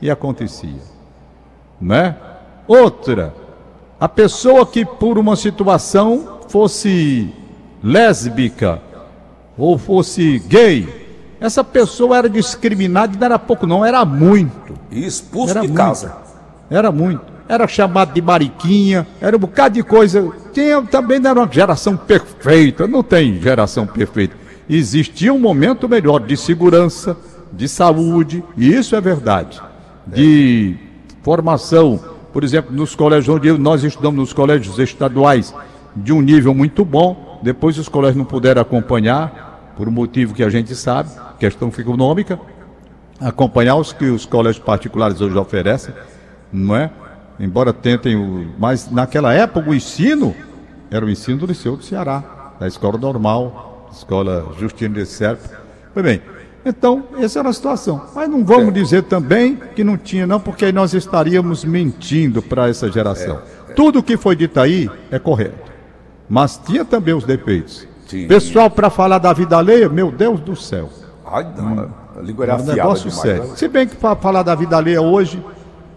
E 0.00 0.08
acontecia. 0.08 0.80
Né? 1.80 2.16
Outra, 2.68 3.34
a 4.02 4.08
pessoa 4.08 4.66
que 4.66 4.84
por 4.84 5.16
uma 5.16 5.36
situação 5.36 6.40
fosse 6.48 7.32
lésbica 7.80 8.82
ou 9.56 9.78
fosse 9.78 10.40
gay, 10.40 10.88
essa 11.40 11.62
pessoa 11.62 12.16
era 12.18 12.28
discriminada 12.28 13.14
e 13.14 13.16
não 13.16 13.24
era 13.24 13.38
pouco, 13.38 13.64
não, 13.64 13.84
era 13.84 14.04
muito. 14.04 14.74
E 14.90 15.06
expulso 15.06 15.52
Era 15.52 15.60
de 15.60 15.68
muito. 15.68 15.78
casa. 15.78 16.16
Era 16.68 16.90
muito. 16.90 17.22
Era 17.48 17.68
chamado 17.68 18.12
de 18.12 18.20
mariquinha, 18.20 19.06
era 19.20 19.36
um 19.36 19.38
bocado 19.38 19.76
de 19.76 19.84
coisa. 19.84 20.32
Tinha, 20.52 20.82
também 20.82 21.20
não 21.20 21.30
era 21.30 21.40
uma 21.40 21.52
geração 21.52 21.96
perfeita, 21.96 22.88
não 22.88 23.04
tem 23.04 23.40
geração 23.40 23.86
perfeita. 23.86 24.34
Existia 24.68 25.32
um 25.32 25.38
momento 25.38 25.88
melhor 25.88 26.18
de 26.18 26.36
segurança, 26.36 27.16
de 27.52 27.68
saúde, 27.68 28.42
e 28.56 28.74
isso 28.74 28.96
é 28.96 29.00
verdade. 29.00 29.62
De 30.08 30.74
formação, 31.22 32.00
por 32.32 32.44
exemplo, 32.44 32.74
nos 32.74 32.94
colégios 32.94 33.36
onde 33.36 33.52
nós 33.58 33.84
estudamos, 33.84 34.18
nos 34.18 34.32
colégios 34.32 34.78
estaduais, 34.78 35.54
de 35.94 36.12
um 36.12 36.20
nível 36.20 36.54
muito 36.54 36.84
bom. 36.84 37.40
Depois 37.42 37.78
os 37.78 37.88
colégios 37.88 38.16
não 38.16 38.24
puderam 38.24 38.62
acompanhar, 38.62 39.74
por 39.76 39.88
um 39.88 39.92
motivo 39.92 40.34
que 40.34 40.42
a 40.42 40.48
gente 40.48 40.74
sabe, 40.74 41.10
questão 41.38 41.72
econômica 41.76 42.38
acompanhar 43.22 43.76
os 43.76 43.92
que 43.92 44.06
os 44.06 44.26
colégios 44.26 44.62
particulares 44.64 45.20
hoje 45.20 45.36
oferecem, 45.36 45.94
não 46.52 46.76
é? 46.76 46.90
Embora 47.38 47.72
tentem. 47.72 48.50
Mas 48.58 48.90
naquela 48.90 49.32
época 49.32 49.70
o 49.70 49.74
ensino 49.74 50.34
era 50.90 51.04
o 51.04 51.10
ensino 51.10 51.38
do 51.38 51.46
Liceu 51.46 51.76
do 51.76 51.84
Ceará, 51.84 52.54
da 52.58 52.66
escola 52.66 52.98
normal, 52.98 53.88
escola 53.92 54.52
Justino 54.58 54.94
de 54.94 55.06
Serpa. 55.06 55.60
Pois 55.94 56.04
bem, 56.04 56.20
então, 56.64 57.04
essa 57.18 57.40
era 57.40 57.48
a 57.48 57.52
situação. 57.52 58.02
Mas 58.14 58.28
não 58.28 58.44
vamos 58.44 58.72
dizer 58.72 59.02
também 59.02 59.58
que 59.74 59.82
não 59.82 59.96
tinha, 59.96 60.26
não, 60.26 60.38
porque 60.38 60.64
aí 60.66 60.72
nós 60.72 60.94
estaríamos 60.94 61.64
mentindo 61.64 62.40
para 62.40 62.68
essa 62.68 62.90
geração. 62.90 63.40
Tudo 63.74 64.02
que 64.02 64.16
foi 64.16 64.36
dito 64.36 64.60
aí 64.60 64.88
é 65.10 65.18
correto. 65.18 65.72
Mas 66.28 66.60
tinha 66.64 66.84
também 66.84 67.14
os 67.14 67.24
defeitos. 67.24 67.86
Tinha. 68.06 68.28
Pessoal, 68.28 68.70
para 68.70 68.90
falar 68.90 69.18
da 69.18 69.32
vida 69.32 69.56
alheia, 69.56 69.88
meu 69.88 70.10
Deus 70.10 70.40
do 70.40 70.54
céu. 70.54 70.88
Ai, 71.26 71.46
não, 71.56 71.90
língua 72.22 72.44
era 72.44 72.52
É 72.54 72.56
um 72.56 72.64
negócio 72.64 73.08
demais. 73.10 73.22
sério. 73.22 73.44
né? 73.48 73.56
Se 73.56 73.68
bem 73.68 73.88
que 73.88 73.96
para 73.96 74.14
falar 74.16 74.42
da 74.42 74.54
vida 74.54 74.76
alheia 74.76 75.00
hoje, 75.00 75.42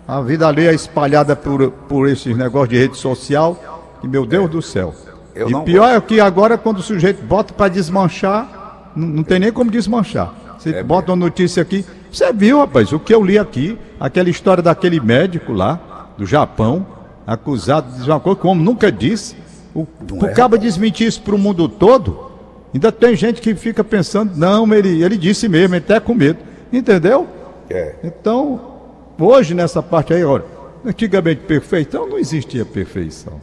a 0.07 0.21
vida 0.21 0.47
alheia 0.47 0.71
é 0.71 0.73
espalhada 0.73 1.35
por, 1.35 1.71
por 1.71 2.07
esses 2.07 2.35
negócios 2.35 2.69
de 2.69 2.77
rede 2.77 2.97
social, 2.97 3.97
e 4.01 4.07
meu 4.07 4.25
Deus 4.25 4.49
do 4.49 4.61
céu. 4.61 4.93
Eu 5.33 5.49
e 5.49 5.63
pior 5.63 5.89
é 5.89 5.99
que 5.99 6.19
agora 6.19 6.57
quando 6.57 6.77
o 6.77 6.81
sujeito 6.81 7.23
bota 7.23 7.53
para 7.53 7.67
desmanchar, 7.67 8.91
não, 8.95 9.07
não 9.07 9.23
tem 9.23 9.39
nem 9.39 9.51
como 9.51 9.69
desmanchar. 9.69 10.33
Você 10.65 10.77
É 10.77 10.83
bota 10.83 11.11
uma 11.11 11.17
notícia 11.17 11.61
aqui, 11.61 11.85
você 12.11 12.33
viu, 12.33 12.59
rapaz, 12.59 12.91
o 12.91 12.99
que 12.99 13.13
eu 13.13 13.23
li 13.23 13.37
aqui, 13.37 13.77
aquela 13.99 14.29
história 14.29 14.63
daquele 14.63 14.99
médico 14.99 15.53
lá, 15.53 16.09
do 16.17 16.25
Japão, 16.25 16.85
acusado 17.27 17.91
de 17.91 17.99
dizer 17.99 18.11
uma 18.11 18.19
coisa, 18.19 18.39
como 18.39 18.63
nunca 18.63 18.91
disse, 18.91 19.35
o, 19.75 19.85
o 20.11 20.25
é, 20.25 20.33
cabo 20.33 20.57
desmentir 20.57 21.07
isso 21.07 21.21
para 21.21 21.35
o 21.35 21.37
mundo 21.37 21.69
todo, 21.69 22.31
ainda 22.73 22.91
tem 22.91 23.15
gente 23.15 23.41
que 23.41 23.53
fica 23.53 23.83
pensando, 23.83 24.35
não, 24.35 24.73
ele, 24.73 25.03
ele 25.03 25.17
disse 25.17 25.47
mesmo, 25.47 25.75
ele 25.75 25.83
até 25.83 25.99
com 25.99 26.15
medo. 26.15 26.39
Entendeu? 26.73 27.27
É. 27.69 27.95
Então, 28.03 28.59
hoje 29.19 29.53
nessa 29.53 29.83
parte 29.83 30.13
aí, 30.13 30.23
olha, 30.23 30.45
antigamente 30.83 31.41
perfeição 31.41 32.07
não 32.07 32.17
existia 32.17 32.65
perfeição. 32.65 33.33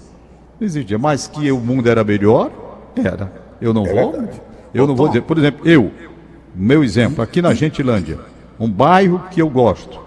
Não 0.59 0.67
existia, 0.67 0.99
mas 0.99 1.29
que 1.29 1.53
o 1.53 1.59
mundo 1.59 1.89
era 1.89 2.03
melhor, 2.03 2.51
era. 2.97 3.33
Eu 3.61 3.73
não 3.73 3.85
vou. 3.85 3.99
É 3.99 4.11
verdade. 4.11 4.43
Eu 4.75 4.87
não 4.87 4.97
vou 4.97 5.09
dizer, 5.09 5.23
por 5.23 5.37
exemplo, 5.37 5.69
eu, 5.69 5.91
meu 6.55 6.85
exemplo, 6.85 7.23
aqui 7.23 7.41
na 7.41 7.55
Gentilândia, 7.55 8.19
um 8.59 8.71
bairro 8.71 9.23
que 9.31 9.41
eu 9.41 9.49
gosto. 9.49 10.01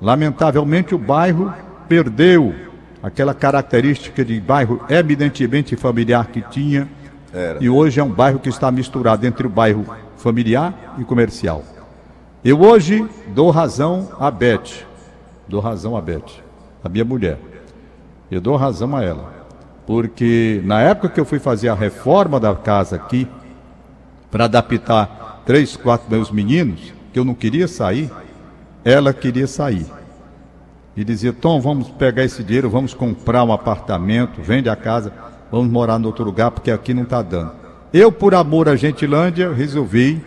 Lamentavelmente 0.00 0.94
o 0.94 0.98
bairro 0.98 1.52
perdeu 1.88 2.54
aquela 3.02 3.34
característica 3.34 4.24
de 4.24 4.38
bairro 4.40 4.84
eminentemente 4.88 5.76
familiar 5.76 6.26
que 6.26 6.42
tinha. 6.42 6.88
Era. 7.32 7.62
E 7.62 7.68
hoje 7.68 8.00
é 8.00 8.04
um 8.04 8.10
bairro 8.10 8.38
que 8.38 8.48
está 8.48 8.70
misturado 8.70 9.26
entre 9.26 9.46
o 9.46 9.50
bairro 9.50 9.84
familiar 10.16 10.94
e 10.98 11.04
comercial. 11.04 11.64
Eu 12.44 12.60
hoje 12.60 13.06
dou 13.34 13.50
razão 13.50 14.08
a 14.20 14.30
Beth. 14.30 14.86
Dou 15.48 15.60
razão 15.60 15.96
a 15.96 16.00
Beth, 16.00 16.42
a 16.84 16.88
minha 16.88 17.04
mulher. 17.04 17.38
Eu 18.30 18.40
dou 18.40 18.56
razão 18.56 18.94
a 18.94 19.02
ela. 19.02 19.32
Porque 19.86 20.60
na 20.64 20.80
época 20.80 21.08
que 21.08 21.18
eu 21.18 21.24
fui 21.24 21.38
fazer 21.38 21.70
a 21.70 21.74
reforma 21.74 22.38
da 22.38 22.54
casa 22.54 22.96
aqui, 22.96 23.26
para 24.30 24.44
adaptar 24.44 25.18
três, 25.48 25.78
quatro 25.78 26.10
meus 26.10 26.30
meninos, 26.30 26.92
que 27.10 27.18
eu 27.18 27.24
não 27.24 27.32
queria 27.32 27.66
sair, 27.66 28.10
ela 28.84 29.14
queria 29.14 29.46
sair. 29.46 29.86
E 30.94 31.02
dizia, 31.02 31.32
Tom, 31.32 31.58
vamos 31.58 31.88
pegar 31.88 32.22
esse 32.22 32.44
dinheiro, 32.44 32.68
vamos 32.68 32.92
comprar 32.92 33.44
um 33.44 33.52
apartamento, 33.52 34.42
vende 34.42 34.68
a 34.68 34.76
casa, 34.76 35.10
vamos 35.50 35.72
morar 35.72 35.98
em 35.98 36.04
outro 36.04 36.22
lugar, 36.22 36.50
porque 36.50 36.70
aqui 36.70 36.92
não 36.92 37.04
está 37.04 37.22
dando. 37.22 37.52
Eu, 37.94 38.12
por 38.12 38.34
amor 38.34 38.68
à 38.68 38.76
Gentilândia, 38.76 39.50
resolvi 39.50 40.22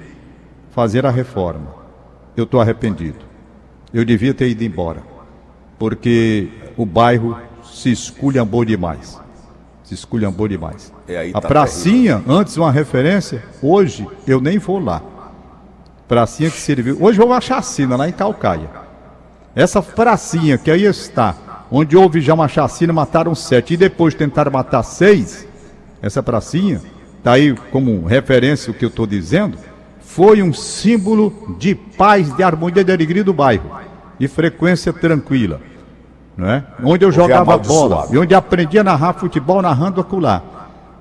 fazer 0.72 1.06
a 1.06 1.12
reforma. 1.12 1.68
Eu 2.36 2.46
estou 2.46 2.60
arrependido. 2.60 3.20
Eu 3.94 4.04
devia 4.04 4.34
ter 4.34 4.50
ido 4.50 4.64
embora. 4.64 5.04
Porque 5.78 6.50
o 6.76 6.84
bairro 6.84 7.38
se 7.64 7.92
esculhambou 7.92 8.66
demais. 8.66 9.22
Se 9.84 9.94
esculhambou 9.94 10.48
demais. 10.48 10.92
É, 11.08 11.30
a 11.30 11.42
tá 11.42 11.48
pracinha, 11.48 12.24
antes 12.28 12.58
uma 12.58 12.72
referência, 12.72 13.44
hoje 13.62 14.08
eu 14.26 14.42
nem 14.42 14.58
vou 14.58 14.80
lá. 14.80 15.11
Pracinha 16.12 16.50
que 16.50 16.60
serviu. 16.60 16.98
Hoje 17.00 17.22
houve 17.22 17.32
uma 17.32 17.40
chacina 17.40 17.96
lá 17.96 18.10
em 18.10 18.12
Calcaia. 18.12 18.70
Essa 19.56 19.82
pracinha 19.82 20.58
que 20.58 20.70
aí 20.70 20.84
está, 20.84 21.64
onde 21.72 21.96
houve 21.96 22.20
já 22.20 22.34
uma 22.34 22.50
chacina, 22.50 22.92
mataram 22.92 23.34
sete. 23.34 23.76
E 23.76 23.78
depois 23.78 24.14
tentaram 24.14 24.52
matar 24.52 24.84
seis, 24.84 25.48
essa 26.02 26.22
pracinha, 26.22 26.82
está 27.18 27.32
aí 27.32 27.56
como 27.72 28.06
referência 28.06 28.72
o 28.72 28.74
que 28.74 28.84
eu 28.84 28.90
estou 28.90 29.08
dizendo, 29.08 29.58
foi 30.02 30.44
um 30.44 30.52
símbolo 30.52 31.56
de 31.58 31.76
paz, 31.76 32.36
de 32.36 32.44
harmonia, 32.44 32.84
de 32.84 32.92
alegria 32.92 33.24
do 33.24 33.34
bairro. 33.34 33.72
E 34.20 34.28
frequência 34.28 34.92
tranquila. 34.92 35.62
Né? 36.36 36.66
Onde 36.84 37.06
eu 37.06 37.12
jogava 37.14 37.58
bola 37.58 38.10
e 38.12 38.18
onde 38.18 38.36
aprendi 38.36 38.78
a 38.78 38.84
narrar 38.84 39.14
futebol 39.14 39.62
narrando 39.62 40.02
acolá. 40.02 40.44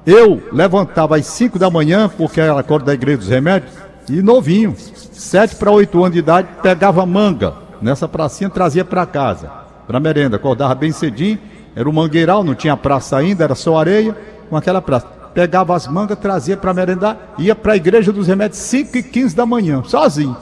Eu 0.07 0.41
levantava 0.53 1.17
às 1.17 1.27
5 1.27 1.59
da 1.59 1.69
manhã, 1.69 2.09
porque 2.09 2.41
era 2.41 2.57
a 2.57 2.63
cor 2.63 2.81
da 2.81 2.95
igreja 2.95 3.19
dos 3.19 3.29
remédios, 3.29 3.90
e 4.11 4.23
novinho, 4.23 4.75
7 4.77 5.57
para 5.57 5.71
8 5.71 5.99
anos 5.99 6.13
de 6.13 6.19
idade, 6.19 6.49
pegava 6.63 7.05
manga 7.07 7.55
nessa 7.81 8.09
pracinha, 8.09 8.51
trazia 8.51 8.85
para 8.85 9.07
casa, 9.07 9.51
para 9.87 10.01
merenda. 10.01 10.37
Acordava 10.37 10.75
bem 10.75 10.93
cedinho, 10.93 11.39
era 11.75 11.89
um 11.89 11.93
mangueiral, 11.93 12.43
não 12.43 12.55
tinha 12.55 12.77
praça 12.77 13.17
ainda, 13.17 13.45
era 13.45 13.55
só 13.55 13.79
areia, 13.79 14.17
com 14.49 14.57
aquela 14.57 14.83
praça. 14.83 15.07
Pegava 15.33 15.77
as 15.77 15.87
mangas, 15.87 16.19
trazia 16.19 16.57
para 16.57 16.75
merendar, 16.75 17.35
ia 17.39 17.55
para 17.55 17.75
a 17.75 17.77
igreja 17.77 18.13
dos 18.13 18.27
remédios 18.27 18.59
5 18.59 18.97
e 18.97 19.03
15 19.03 19.37
da 19.37 19.47
manhã, 19.47 19.83
sozinho. 19.85 20.37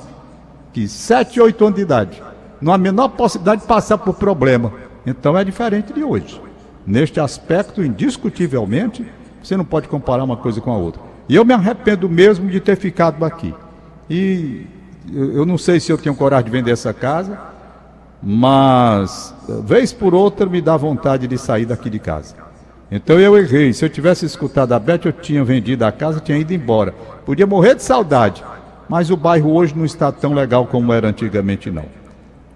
Que 0.72 0.88
7, 0.88 1.40
8 1.40 1.64
anos 1.64 1.76
de 1.76 1.82
idade. 1.82 2.22
Não 2.60 2.72
há 2.72 2.78
menor 2.78 3.08
possibilidade 3.10 3.62
de 3.62 3.66
passar 3.66 3.98
por 3.98 4.14
problema. 4.14 4.72
Então 5.06 5.36
é 5.36 5.44
diferente 5.44 5.92
de 5.92 6.02
hoje. 6.02 6.40
Neste 6.86 7.20
aspecto, 7.20 7.84
indiscutivelmente, 7.84 9.06
você 9.42 9.56
não 9.56 9.64
pode 9.64 9.88
comparar 9.88 10.24
uma 10.24 10.36
coisa 10.36 10.60
com 10.60 10.72
a 10.72 10.76
outra. 10.76 11.07
E 11.28 11.34
eu 11.34 11.44
me 11.44 11.52
arrependo 11.52 12.08
mesmo 12.08 12.48
de 12.50 12.58
ter 12.58 12.76
ficado 12.76 13.24
aqui. 13.24 13.54
E 14.08 14.66
eu 15.12 15.44
não 15.44 15.58
sei 15.58 15.78
se 15.78 15.92
eu 15.92 15.98
tenho 15.98 16.14
coragem 16.14 16.46
de 16.46 16.50
vender 16.50 16.70
essa 16.70 16.92
casa, 16.94 17.38
mas 18.22 19.34
vez 19.64 19.92
por 19.92 20.14
outra 20.14 20.46
me 20.46 20.60
dá 20.60 20.76
vontade 20.76 21.26
de 21.26 21.36
sair 21.36 21.66
daqui 21.66 21.90
de 21.90 21.98
casa. 21.98 22.34
Então 22.90 23.20
eu 23.20 23.36
errei. 23.36 23.72
Se 23.72 23.84
eu 23.84 23.90
tivesse 23.90 24.24
escutado 24.24 24.72
a 24.72 24.78
Beth, 24.78 25.00
eu 25.04 25.12
tinha 25.12 25.44
vendido 25.44 25.84
a 25.84 25.92
casa, 25.92 26.20
tinha 26.20 26.38
ido 26.38 26.54
embora. 26.54 26.92
Podia 27.26 27.46
morrer 27.46 27.74
de 27.74 27.82
saudade, 27.82 28.42
mas 28.88 29.10
o 29.10 29.16
bairro 29.16 29.52
hoje 29.52 29.76
não 29.76 29.84
está 29.84 30.10
tão 30.10 30.32
legal 30.32 30.66
como 30.66 30.92
era 30.92 31.08
antigamente, 31.08 31.70
não. 31.70 31.84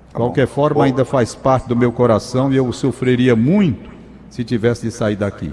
De 0.08 0.14
qualquer 0.14 0.46
forma, 0.46 0.84
ainda 0.84 1.04
faz 1.04 1.34
parte 1.34 1.68
do 1.68 1.76
meu 1.76 1.92
coração 1.92 2.52
e 2.52 2.56
eu 2.56 2.70
sofreria 2.72 3.36
muito 3.36 3.90
se 4.30 4.42
tivesse 4.44 4.82
de 4.82 4.90
sair 4.90 5.16
daqui. 5.16 5.52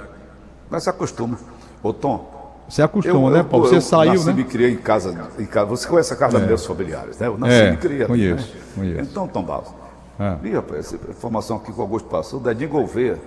Mas 0.69 0.83
se 0.83 0.89
acostuma. 0.89 1.38
Ô 1.83 1.91
Tom. 1.91 2.38
Você 2.69 2.83
acostuma, 2.83 3.29
eu, 3.29 3.33
né, 3.33 3.43
Paulo? 3.43 3.67
Você 3.67 3.77
eu, 3.77 3.81
saiu, 3.81 4.13
nasci, 4.13 4.27
né? 4.27 4.33
me 4.33 4.43
criei 4.43 4.71
em 4.71 4.77
casa, 4.77 5.29
em 5.39 5.45
casa. 5.45 5.65
Você 5.65 5.88
conhece 5.88 6.13
a 6.13 6.15
casa 6.15 6.38
é. 6.38 6.39
dos 6.39 6.47
meus 6.47 6.65
familiares, 6.65 7.17
né? 7.17 7.27
Eu 7.27 7.38
nasci 7.38 7.53
é, 7.53 7.71
me 7.71 7.77
criei 7.77 8.05
conheço, 8.05 8.53
né? 8.53 8.61
conheço. 8.75 9.09
Então, 9.09 9.27
Tom 9.27 9.43
Barros. 9.43 9.73
É. 10.19 10.35
E, 10.43 10.51
rapaz, 10.51 10.79
essa 10.79 10.95
informação 11.09 11.57
aqui 11.57 11.73
que 11.73 11.79
o 11.79 11.81
Augusto 11.81 12.07
passou, 12.07 12.39
Dedinho 12.39 12.69
Gouveia. 12.69 13.17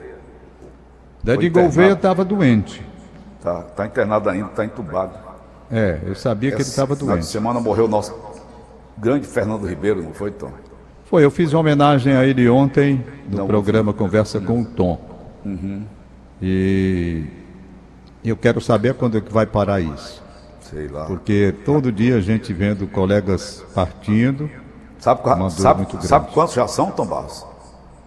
Dedinho 1.24 1.52
Gouveia 1.52 1.92
estava 1.92 2.24
doente. 2.24 2.86
Tá, 3.42 3.62
tá 3.62 3.86
internado 3.86 4.30
ainda, 4.30 4.46
está 4.46 4.64
entubado. 4.64 5.14
É, 5.70 5.98
eu 6.06 6.14
sabia 6.14 6.50
essa, 6.50 6.56
que 6.58 6.62
ele 6.62 6.68
estava 6.68 6.94
doente. 6.94 7.16
Na 7.16 7.22
semana 7.22 7.58
morreu 7.58 7.86
o 7.86 7.88
nosso 7.88 8.14
grande 8.96 9.26
Fernando 9.26 9.66
Ribeiro, 9.66 10.02
não 10.02 10.12
foi, 10.12 10.30
Tom? 10.30 10.52
Foi, 11.06 11.24
eu 11.24 11.30
fiz 11.30 11.52
uma 11.52 11.60
homenagem 11.60 12.14
a 12.14 12.24
ele 12.24 12.48
ontem 12.48 13.04
no 13.28 13.38
não, 13.38 13.46
programa 13.46 13.92
Conversa 13.92 14.40
com 14.40 14.62
o 14.62 14.64
Tom. 14.64 15.00
Uhum. 15.44 15.82
E 16.40 17.24
eu 18.30 18.36
quero 18.36 18.60
saber 18.60 18.94
quando 18.94 19.18
é 19.18 19.20
que 19.20 19.32
vai 19.32 19.46
parar 19.46 19.80
isso. 19.80 20.22
Sei 20.60 20.88
lá. 20.88 21.04
Porque 21.04 21.54
todo 21.64 21.92
dia 21.92 22.16
a 22.16 22.20
gente 22.20 22.52
vendo 22.52 22.86
colegas 22.86 23.64
partindo. 23.74 24.48
Sabe, 24.98 25.20
sabe, 25.50 25.86
sabe 26.06 26.32
quantos 26.32 26.54
já 26.54 26.68
são, 26.68 26.90
Tom 26.92 27.06
Barros? 27.06 27.44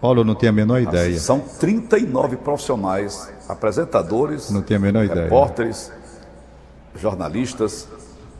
Paulo, 0.00 0.20
eu 0.20 0.24
não 0.24 0.34
tenho 0.34 0.50
a 0.50 0.54
menor 0.54 0.80
ideia. 0.80 1.18
São 1.18 1.40
39 1.40 2.36
profissionais, 2.36 3.30
apresentadores, 3.48 4.50
não 4.50 4.62
tenho 4.62 4.80
a 4.80 4.82
menor 4.82 5.06
repórteres, 5.06 5.86
ideia. 5.86 6.00
jornalistas, 6.96 7.86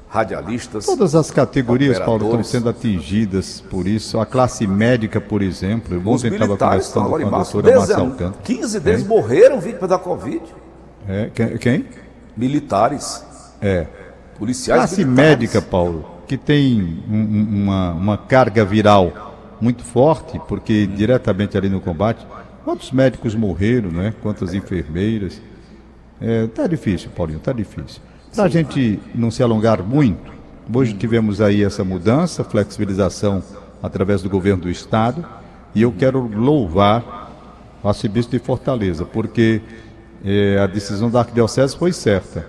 radialistas. 0.09 0.87
Todas 0.87 1.14
as 1.14 1.31
categorias, 1.31 1.98
Paulo, 1.98 2.27
estão 2.27 2.44
sendo 2.44 2.68
atingidas 2.68 3.61
por 3.61 3.87
isso. 3.87 4.18
A 4.18 4.27
classe 4.27 4.66
médica, 4.66 5.20
por 5.20 5.42
exemplo. 5.42 6.00
Ontem 6.07 6.29
estava 6.33 6.57
conversando 6.57 7.09
com 7.09 7.16
a 7.16 7.42
doutora 7.42 7.77
Marcel 7.77 8.11
Canto. 8.12 8.38
15 8.42 8.81
deles 8.81 9.05
é? 9.05 9.09
morreram 9.09 9.61
vítimas 9.61 9.90
da 9.90 9.98
Covid. 9.98 10.42
É, 11.09 11.31
quem? 11.59 11.85
Militares. 12.37 13.25
É. 13.61 13.87
Policiais 14.38 14.81
Classe 14.81 15.05
militares. 15.05 15.31
médica, 15.31 15.62
Paulo, 15.62 16.05
que 16.27 16.37
tem 16.37 17.03
um, 17.09 17.62
uma, 17.62 17.92
uma 17.92 18.19
carga 18.19 18.64
viral 18.64 19.57
muito 19.61 19.83
forte, 19.83 20.40
porque 20.47 20.87
hum. 20.90 20.95
diretamente 20.95 21.57
ali 21.57 21.69
no 21.69 21.81
combate, 21.81 22.27
quantos 22.64 22.92
médicos 22.92 23.35
morreram, 23.35 23.90
né? 23.90 24.14
Quantas 24.23 24.53
enfermeiras. 24.53 25.40
É, 26.21 26.47
tá 26.49 26.66
difícil, 26.66 27.11
Paulinho, 27.11 27.38
tá 27.38 27.53
difícil. 27.53 28.01
Para 28.35 28.45
a 28.45 28.49
gente 28.49 29.01
não 29.14 29.31
se 29.31 29.42
alongar 29.42 29.83
muito, 29.83 30.33
hoje 30.73 30.92
hum. 30.95 30.99
tivemos 30.99 31.40
aí 31.40 31.62
essa 31.62 31.85
mudança, 31.85 32.45
flexibilização 32.45 33.42
através 33.83 34.23
do 34.23 34.29
governo 34.29 34.64
do 34.64 34.71
estado, 34.71 35.25
e 35.75 35.83
eu 35.83 35.92
quero 35.92 36.21
louvar 36.21 37.31
a 37.83 37.88
arcebispo 37.88 38.33
de 38.33 38.38
Fortaleza, 38.38 39.05
porque 39.05 39.62
é, 40.24 40.59
a 40.59 40.66
decisão 40.66 41.11
da 41.11 41.20
arquidiocese 41.20 41.76
foi 41.76 41.92
certa. 41.92 42.46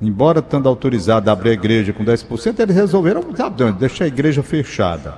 Embora 0.00 0.38
estando 0.38 0.68
autorizado 0.68 1.28
a 1.28 1.32
abrir 1.32 1.50
a 1.50 1.54
igreja 1.54 1.92
com 1.92 2.04
10%, 2.04 2.60
eles 2.60 2.76
resolveram 2.76 3.22
sabe, 3.36 3.72
deixar 3.72 4.04
a 4.04 4.08
igreja 4.08 4.42
fechada. 4.42 5.14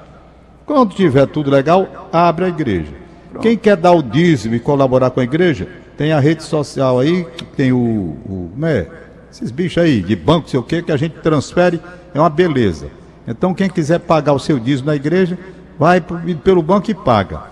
Quando 0.64 0.94
tiver 0.94 1.26
tudo 1.26 1.50
legal, 1.50 2.08
abre 2.12 2.46
a 2.46 2.48
igreja. 2.48 2.92
Quem 3.40 3.56
quer 3.56 3.76
dar 3.76 3.92
o 3.92 4.02
dízimo 4.02 4.54
e 4.54 4.60
colaborar 4.60 5.10
com 5.10 5.20
a 5.20 5.24
igreja, 5.24 5.68
tem 5.96 6.12
a 6.12 6.20
rede 6.20 6.42
social 6.42 6.98
aí, 6.98 7.26
tem 7.56 7.72
o, 7.72 7.78
o 7.78 8.52
né, 8.56 8.86
esses 9.30 9.50
bichos 9.50 9.82
aí, 9.82 10.02
de 10.02 10.16
banco, 10.16 10.48
sei 10.48 10.58
o 10.58 10.62
quê, 10.62 10.82
que 10.82 10.90
a 10.90 10.96
gente 10.96 11.16
transfere, 11.20 11.80
é 12.14 12.18
uma 12.18 12.30
beleza. 12.30 12.88
Então, 13.26 13.54
quem 13.54 13.68
quiser 13.68 14.00
pagar 14.00 14.32
o 14.32 14.38
seu 14.38 14.58
dízimo 14.58 14.86
na 14.86 14.96
igreja, 14.96 15.38
vai 15.78 16.00
pelo 16.00 16.62
banco 16.62 16.90
e 16.90 16.94
paga. 16.94 17.42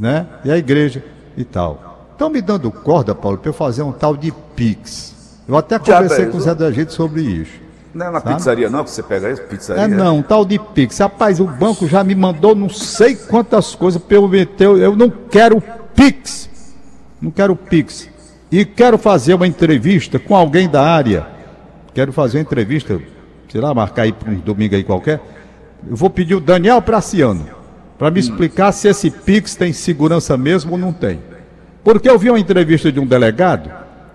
Né? 0.00 0.26
E 0.44 0.50
a 0.50 0.56
igreja 0.56 1.04
e 1.36 1.44
tal. 1.44 1.91
Estão 2.22 2.30
me 2.30 2.40
dando 2.40 2.70
corda, 2.70 3.16
Paulo, 3.16 3.36
para 3.36 3.48
eu 3.48 3.52
fazer 3.52 3.82
um 3.82 3.90
tal 3.90 4.16
de 4.16 4.32
Pix. 4.54 5.42
Eu 5.48 5.56
até 5.56 5.76
conversei 5.76 6.26
com 6.26 6.36
o 6.36 6.40
Zé 6.40 6.54
da 6.54 6.70
Gente 6.70 6.92
sobre 6.92 7.20
isso. 7.20 7.50
Não 7.92 8.06
é 8.06 8.10
na 8.12 8.20
sabe? 8.20 8.36
pizzaria 8.36 8.70
não 8.70 8.84
que 8.84 8.90
você 8.90 9.02
pega 9.02 9.28
isso? 9.32 9.42
Pizzaria? 9.42 9.82
É 9.82 9.88
não, 9.88 10.18
um 10.18 10.22
tal 10.22 10.44
de 10.44 10.56
Pix. 10.56 10.98
Rapaz, 10.98 11.40
o 11.40 11.46
banco 11.48 11.88
já 11.88 12.04
me 12.04 12.14
mandou 12.14 12.54
não 12.54 12.68
sei 12.68 13.16
quantas 13.16 13.74
coisas 13.74 14.00
para 14.00 14.18
eu 14.18 14.28
meter. 14.28 14.68
Eu 14.68 14.94
não 14.94 15.10
quero 15.10 15.60
Pix. 15.96 16.48
Não 17.20 17.32
quero 17.32 17.56
Pix. 17.56 18.08
E 18.52 18.64
quero 18.64 18.98
fazer 18.98 19.34
uma 19.34 19.48
entrevista 19.48 20.16
com 20.20 20.36
alguém 20.36 20.68
da 20.68 20.80
área. 20.80 21.26
Quero 21.92 22.12
fazer 22.12 22.38
uma 22.38 22.42
entrevista, 22.42 23.00
sei 23.48 23.60
lá, 23.60 23.74
marcar 23.74 24.02
aí 24.02 24.12
para 24.12 24.30
um 24.30 24.38
domingo 24.38 24.76
aí 24.76 24.84
qualquer. 24.84 25.20
Eu 25.90 25.96
vou 25.96 26.08
pedir 26.08 26.36
o 26.36 26.40
Daniel 26.40 26.80
Praciano 26.80 27.48
para 27.98 28.12
me 28.12 28.18
hum. 28.18 28.20
explicar 28.20 28.70
se 28.70 28.86
esse 28.86 29.10
Pix 29.10 29.56
tem 29.56 29.72
segurança 29.72 30.36
mesmo 30.36 30.70
ou 30.70 30.78
não 30.78 30.92
tem. 30.92 31.31
Porque 31.84 32.08
eu 32.08 32.18
vi 32.18 32.30
uma 32.30 32.38
entrevista 32.38 32.90
de 32.92 33.00
um 33.00 33.06
delegado 33.06 33.70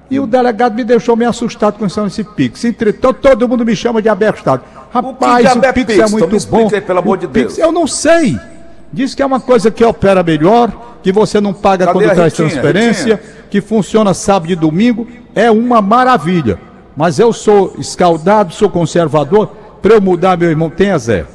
e 0.10 0.20
o 0.20 0.26
delegado 0.26 0.74
me 0.74 0.84
deixou 0.84 1.16
meio 1.16 1.30
assustado 1.30 1.78
com 1.78 1.86
esse 1.86 2.24
Pix. 2.24 2.64
Entretanto, 2.64 3.20
todo 3.22 3.48
mundo 3.48 3.66
me 3.66 3.76
chama 3.76 4.02
de 4.02 4.08
abestado. 4.08 4.64
Rapaz, 4.92 5.56
o, 5.56 5.60
o 5.60 5.74
Pix, 5.74 5.90
é, 5.90 6.02
é 6.02 6.08
muito 6.08 6.48
bom. 6.48 6.70
Aí, 6.74 6.82
pelo 6.82 7.00
amor 7.00 7.18
de 7.18 7.28
Deus. 7.28 7.54
Pix, 7.54 7.58
eu 7.58 7.72
não 7.72 7.86
sei. 7.86 8.40
Diz 8.92 9.14
que 9.14 9.22
é 9.22 9.26
uma 9.26 9.40
coisa 9.40 9.70
que 9.70 9.84
opera 9.84 10.24
melhor, 10.24 10.72
que 11.04 11.12
você 11.12 11.42
não 11.42 11.54
paga 11.54 11.86
Cadê 11.86 12.00
quando 12.00 12.16
traz 12.16 12.34
transferência, 12.34 13.22
que 13.50 13.60
funciona 13.60 14.14
sábado 14.14 14.52
e 14.52 14.56
domingo. 14.56 15.06
É 15.36 15.52
uma 15.52 15.82
maravilha. 15.82 16.58
Mas 16.96 17.20
eu 17.20 17.34
sou 17.34 17.76
escaldado, 17.78 18.54
sou 18.54 18.70
conservador. 18.70 19.48
Para 19.82 19.96
eu 19.96 20.02
mudar, 20.02 20.38
meu 20.38 20.50
irmão, 20.50 20.70
tenha 20.70 20.98
Zé. 20.98 21.26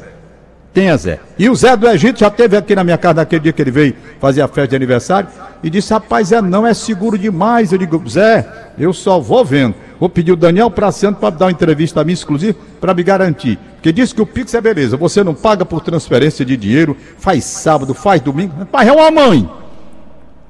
Tenha 0.72 0.96
Zé. 0.96 1.20
E 1.38 1.50
o 1.50 1.54
Zé 1.54 1.76
do 1.76 1.86
Egito 1.86 2.20
já 2.20 2.30
teve 2.30 2.56
aqui 2.56 2.74
na 2.74 2.82
minha 2.82 2.96
casa 2.96 3.14
naquele 3.14 3.42
dia 3.42 3.52
que 3.52 3.60
ele 3.60 3.70
veio 3.70 3.94
fazer 4.18 4.40
a 4.40 4.48
festa 4.48 4.68
de 4.68 4.76
aniversário 4.76 5.28
e 5.62 5.68
disse: 5.68 5.92
Rapaz, 5.92 6.32
é 6.32 6.40
não, 6.40 6.66
é 6.66 6.72
seguro 6.72 7.18
demais. 7.18 7.72
Eu 7.72 7.78
digo: 7.78 8.02
Zé, 8.08 8.46
eu 8.78 8.92
só 8.92 9.20
vou 9.20 9.44
vendo. 9.44 9.74
Vou 10.00 10.08
pedir 10.08 10.32
o 10.32 10.36
Daniel 10.36 10.70
Praciano 10.70 11.16
para 11.16 11.30
dar 11.30 11.44
uma 11.46 11.52
entrevista 11.52 12.00
a 12.00 12.04
mim 12.04 12.12
exclusiva 12.12 12.58
para 12.80 12.94
me 12.94 13.02
garantir. 13.02 13.58
Porque 13.74 13.92
disse 13.92 14.14
que 14.14 14.22
o 14.22 14.26
Pix 14.26 14.54
é 14.54 14.60
beleza, 14.60 14.96
você 14.96 15.22
não 15.22 15.34
paga 15.34 15.64
por 15.64 15.80
transferência 15.80 16.44
de 16.44 16.56
dinheiro, 16.56 16.96
faz 17.18 17.44
sábado, 17.44 17.92
faz 17.92 18.20
domingo. 18.20 18.54
Rapaz, 18.58 18.88
é 18.88 18.92
uma 18.92 19.10
mãe. 19.10 19.61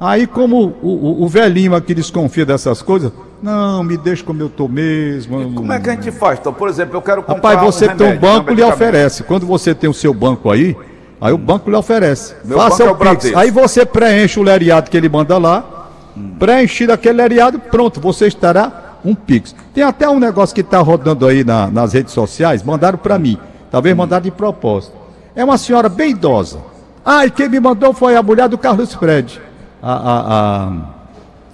Aí, 0.03 0.27
como 0.27 0.75
o, 0.83 0.89
o, 0.89 1.23
o, 1.23 1.29
velhinho 1.29 1.77
aqui 1.77 1.95
desconfia 1.95 2.45
dessas 2.45 2.83
coisas, 2.83 3.13
não, 3.41 3.85
me 3.85 3.97
deixa 3.97 4.25
como 4.25 4.43
eu 4.43 4.49
estou 4.49 4.69
mesmo. 4.69 5.41
E 5.41 5.55
como 5.55 5.73
é 5.73 5.79
que 5.79 5.89
a 5.89 5.93
gente 5.95 6.11
faz? 6.11 6.41
Então, 6.41 6.53
por 6.53 6.69
exemplo, 6.69 6.97
eu 6.97 7.03
quero 7.03 7.23
comprar 7.23 7.55
Rapaz, 7.55 7.73
você 7.73 7.89
um 7.89 7.97
tem 7.97 8.13
um 8.13 8.19
banco 8.19 8.51
e 8.51 8.55
lhe 8.57 8.65
oferece. 8.65 9.23
Quando 9.23 9.47
você 9.47 9.73
tem 9.73 9.89
o 9.89 9.95
seu 9.95 10.13
banco 10.13 10.51
aí, 10.51 10.77
aí 11.21 11.33
o 11.33 11.39
banco 11.39 11.71
lhe 11.71 11.77
oferece. 11.77 12.35
Meu 12.45 12.59
Faça 12.59 12.85
o, 12.85 12.91
é 12.91 12.95
Pix. 12.95 13.33
Aí 13.37 13.53
você 13.53 13.87
preenche 13.87 14.41
o 14.41 14.43
leriado 14.43 14.91
que 14.91 14.97
ele 14.97 15.09
manda 15.09 15.39
lá, 15.39 15.89
hum. 16.17 16.33
preenchido 16.37 16.93
aquele 16.93 17.23
leriado, 17.23 17.61
pronto, 17.61 18.01
você 18.01 18.27
estará 18.27 18.97
um 19.05 19.15
Pix. 19.15 19.55
Tem 19.73 19.85
até 19.85 20.09
um 20.09 20.19
negócio 20.19 20.53
que 20.53 20.63
está 20.63 20.81
rodando 20.81 21.29
aí 21.29 21.45
na, 21.45 21.69
nas 21.69 21.93
redes 21.93 22.13
sociais, 22.13 22.65
mandaram 22.65 22.99
para 22.99 23.21
mim. 23.21 23.39
Talvez 23.71 23.95
hum. 23.95 23.99
mandaram 23.99 24.25
de 24.25 24.33
propósito. 24.33 24.97
É 25.37 25.45
uma 25.45 25.57
senhora 25.57 25.89
bem 25.89 26.11
idosa 26.11 26.59
Ah, 27.05 27.25
e 27.25 27.31
quem 27.31 27.49
me 27.49 27.61
mandou 27.61 27.95
foi 27.95 28.17
a 28.17 28.23
mulher 28.23 28.49
do 28.49 28.59
Carlos 28.59 28.93
Fred, 28.95 29.41
a, 29.83 29.93
a, 29.93 30.73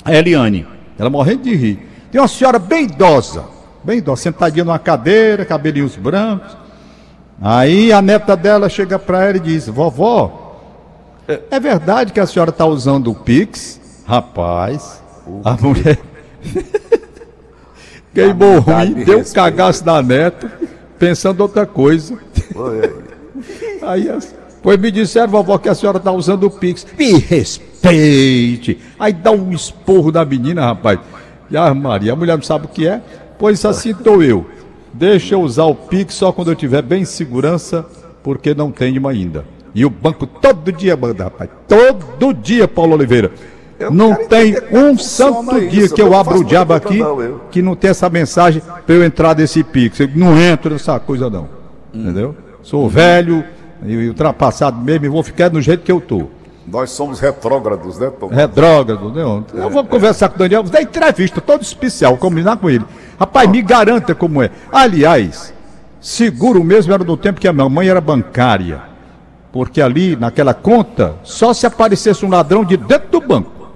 a, 0.05 0.15
Eliane. 0.15 0.67
Ela 0.99 1.09
morrendo 1.09 1.45
de 1.45 1.55
rir. 1.55 1.89
Tem 2.13 2.21
uma 2.21 2.29
senhora 2.29 2.59
bem 2.59 2.85
idosa, 2.85 3.45
bem 3.83 3.99
idosa, 3.99 4.23
sentadinha 4.23 4.65
numa 4.65 4.79
cadeira, 4.79 5.45
cabelinhos 5.45 5.97
brancos. 5.97 6.57
Aí 7.41 7.93
a 7.93 8.03
neta 8.03 8.37
dela 8.37 8.69
chega 8.69 8.99
para 8.99 9.25
ela 9.25 9.37
e 9.37 9.41
diz: 9.41 9.69
Vovó, 9.69 10.61
é 11.51 11.61
verdade 11.61 12.13
que 12.13 12.21
a 12.21 12.27
senhora 12.27 12.51
está 12.51 12.67
usando 12.67 13.11
o 13.11 13.15
Pix? 13.15 13.81
Rapaz, 14.07 15.03
a 15.45 15.53
mulher 15.53 15.99
queimou 18.15 18.59
ruim, 18.59 19.05
deu 19.05 19.21
um 19.21 19.25
cagaço 19.25 19.85
na 19.85 20.03
neta, 20.03 20.51
pensando 20.99 21.41
outra 21.41 21.67
coisa. 21.67 22.19
Aí, 23.83 24.09
pois 24.63 24.79
me 24.79 24.91
disseram, 24.91 25.29
vovó, 25.29 25.59
que 25.59 25.69
a 25.69 25.75
senhora 25.75 25.99
está 25.99 26.11
usando 26.11 26.45
o 26.45 26.51
Pix. 26.51 26.87
Me 26.99 27.13
respeite. 27.83 28.79
Aí 28.99 29.13
dá 29.13 29.31
um 29.31 29.53
esporro 29.53 30.11
da 30.11 30.25
menina, 30.25 30.63
rapaz. 30.63 30.99
E 31.51 31.57
a 31.57 31.73
Maria, 31.73 32.13
a 32.13 32.17
mulher 32.17 32.37
não 32.37 32.43
sabe 32.43 32.67
o 32.67 32.69
que 32.69 32.87
é? 32.87 33.01
Pois 33.39 33.65
assim 33.65 33.91
estou 33.91 34.23
eu. 34.23 34.47
Deixa 34.93 35.35
eu 35.35 35.41
usar 35.41 35.65
o 35.65 35.75
Pix 35.75 36.15
só 36.15 36.33
quando 36.33 36.51
eu 36.51 36.57
tiver 36.57 36.83
bem 36.83 37.05
segurança, 37.05 37.87
porque 38.23 38.55
não 38.55 38.71
tenho 38.71 39.07
ainda. 39.07 39.45
E 39.75 39.85
o 39.85 39.91
banco 39.91 40.27
todo 40.27 40.73
dia 40.73 40.97
manda, 40.97 41.25
rapaz. 41.25 41.49
Todo 41.69 42.33
dia, 42.33 42.67
Paulo 42.67 42.95
Oliveira. 42.95 43.31
Eu 43.79 43.93
não 43.93 44.15
tem 44.27 44.57
um 44.73 44.99
santo 44.99 45.61
dia 45.69 45.85
isso, 45.85 45.95
que 45.95 46.03
eu 46.03 46.13
abro 46.13 46.41
o 46.41 46.45
diabo 46.45 46.75
aqui 46.75 46.99
não, 46.99 47.41
que 47.49 47.63
não 47.63 47.77
tem 47.77 47.91
essa 47.91 48.11
mensagem 48.11 48.61
para 48.85 48.95
eu 48.95 49.05
entrar 49.05 49.35
desse 49.35 49.63
Pix. 49.63 50.01
Eu 50.01 50.11
não 50.17 50.37
entro 50.37 50.73
nessa 50.73 50.99
coisa, 50.99 51.31
não. 51.31 51.49
Hum. 51.95 52.03
Entendeu? 52.03 52.35
Sou 52.61 52.89
velho 52.89 53.45
e 53.87 54.09
ultrapassado 54.09 54.77
mesmo 54.81 55.07
e 55.07 55.09
vou 55.09 55.23
ficar 55.23 55.49
do 55.49 55.61
jeito 55.61 55.85
que 55.85 55.93
eu 55.93 56.01
tô. 56.01 56.29
Nós 56.71 56.91
somos 56.91 57.19
retrógrados, 57.19 57.99
né, 57.99 58.11
Tom? 58.11 58.29
Retrógrados, 58.29 59.15
né? 59.15 59.23
Eu 59.23 59.67
é, 59.67 59.71
vou 59.71 59.85
conversar 59.85 60.27
é. 60.27 60.29
com 60.29 60.35
o 60.35 60.39
Daniel, 60.39 60.63
vou 60.63 60.71
dar 60.71 60.83
entrevista 60.83 61.41
todo 61.41 61.63
especial, 61.63 62.17
combinar 62.19 62.59
com 62.59 62.69
ele. 62.69 62.85
Rapaz, 63.19 63.49
me 63.49 63.63
garanta 63.63 64.15
como 64.15 64.43
é. 64.43 64.51
Aliás, 64.71 65.55
seguro 65.99 66.63
mesmo 66.63 66.93
era 66.93 67.03
do 67.03 67.17
tempo 67.17 67.41
que 67.41 67.49
a 67.49 67.53
minha 67.53 67.69
mãe 67.69 67.89
era 67.89 68.01
bancária. 68.03 68.83
Porque 69.51 69.81
ali, 69.81 70.15
naquela 70.15 70.53
conta, 70.53 71.15
só 71.23 71.55
se 71.55 71.67
aparecesse 71.67 72.27
um 72.27 72.29
ladrão 72.29 72.63
de 72.63 72.77
dentro 72.77 73.09
do 73.13 73.21
banco 73.21 73.71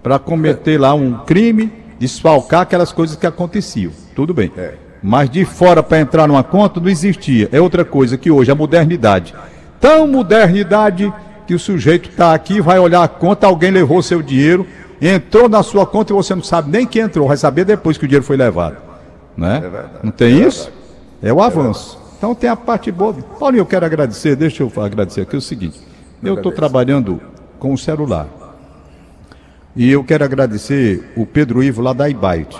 para 0.00 0.16
cometer 0.20 0.78
lá 0.78 0.94
um 0.94 1.18
crime, 1.26 1.72
desfalcar 1.98 2.60
aquelas 2.60 2.92
coisas 2.92 3.16
que 3.16 3.26
aconteciam. 3.26 3.90
Tudo 4.14 4.32
bem. 4.32 4.52
É. 4.56 4.74
Mas 5.02 5.28
de 5.28 5.44
fora 5.44 5.82
para 5.82 5.98
entrar 5.98 6.28
numa 6.28 6.44
conta 6.44 6.78
não 6.78 6.88
existia. 6.88 7.48
É 7.50 7.60
outra 7.60 7.84
coisa 7.84 8.16
que 8.16 8.30
hoje, 8.30 8.52
a 8.52 8.54
modernidade. 8.54 9.34
Tão 9.80 10.06
modernidade 10.06 11.12
que 11.46 11.54
o 11.54 11.58
sujeito 11.58 12.10
está 12.10 12.34
aqui, 12.34 12.60
vai 12.60 12.78
olhar 12.78 13.02
a 13.02 13.08
conta, 13.08 13.46
alguém 13.46 13.70
levou 13.70 14.02
seu 14.02 14.20
dinheiro, 14.20 14.66
entrou 15.00 15.48
na 15.48 15.62
sua 15.62 15.86
conta 15.86 16.12
e 16.12 16.16
você 16.16 16.34
não 16.34 16.42
sabe 16.42 16.70
nem 16.70 16.86
quem 16.86 17.02
entrou, 17.02 17.28
vai 17.28 17.36
saber 17.36 17.64
depois 17.64 17.96
que 17.96 18.04
o 18.04 18.08
dinheiro 18.08 18.24
foi 18.24 18.36
levado. 18.36 18.76
Né? 19.36 19.62
É 19.64 19.84
não 20.02 20.10
tem 20.10 20.42
é 20.42 20.46
isso? 20.46 20.70
É 21.22 21.32
o 21.32 21.40
avanço. 21.40 21.98
Então 22.18 22.34
tem 22.34 22.48
a 22.48 22.56
parte 22.56 22.90
boa. 22.90 23.12
Paulinho, 23.38 23.60
eu 23.60 23.66
quero 23.66 23.84
agradecer, 23.84 24.34
deixa 24.34 24.62
eu 24.62 24.72
agradecer 24.82 25.20
aqui 25.20 25.36
o 25.36 25.40
seguinte. 25.40 25.80
Eu 26.22 26.34
estou 26.34 26.50
trabalhando 26.50 27.20
com 27.58 27.72
o 27.72 27.78
celular. 27.78 28.26
E 29.74 29.90
eu 29.90 30.02
quero 30.02 30.24
agradecer 30.24 31.12
o 31.14 31.26
Pedro 31.26 31.62
Ivo 31.62 31.82
lá 31.82 31.92
da 31.92 32.08
Ibite. 32.08 32.58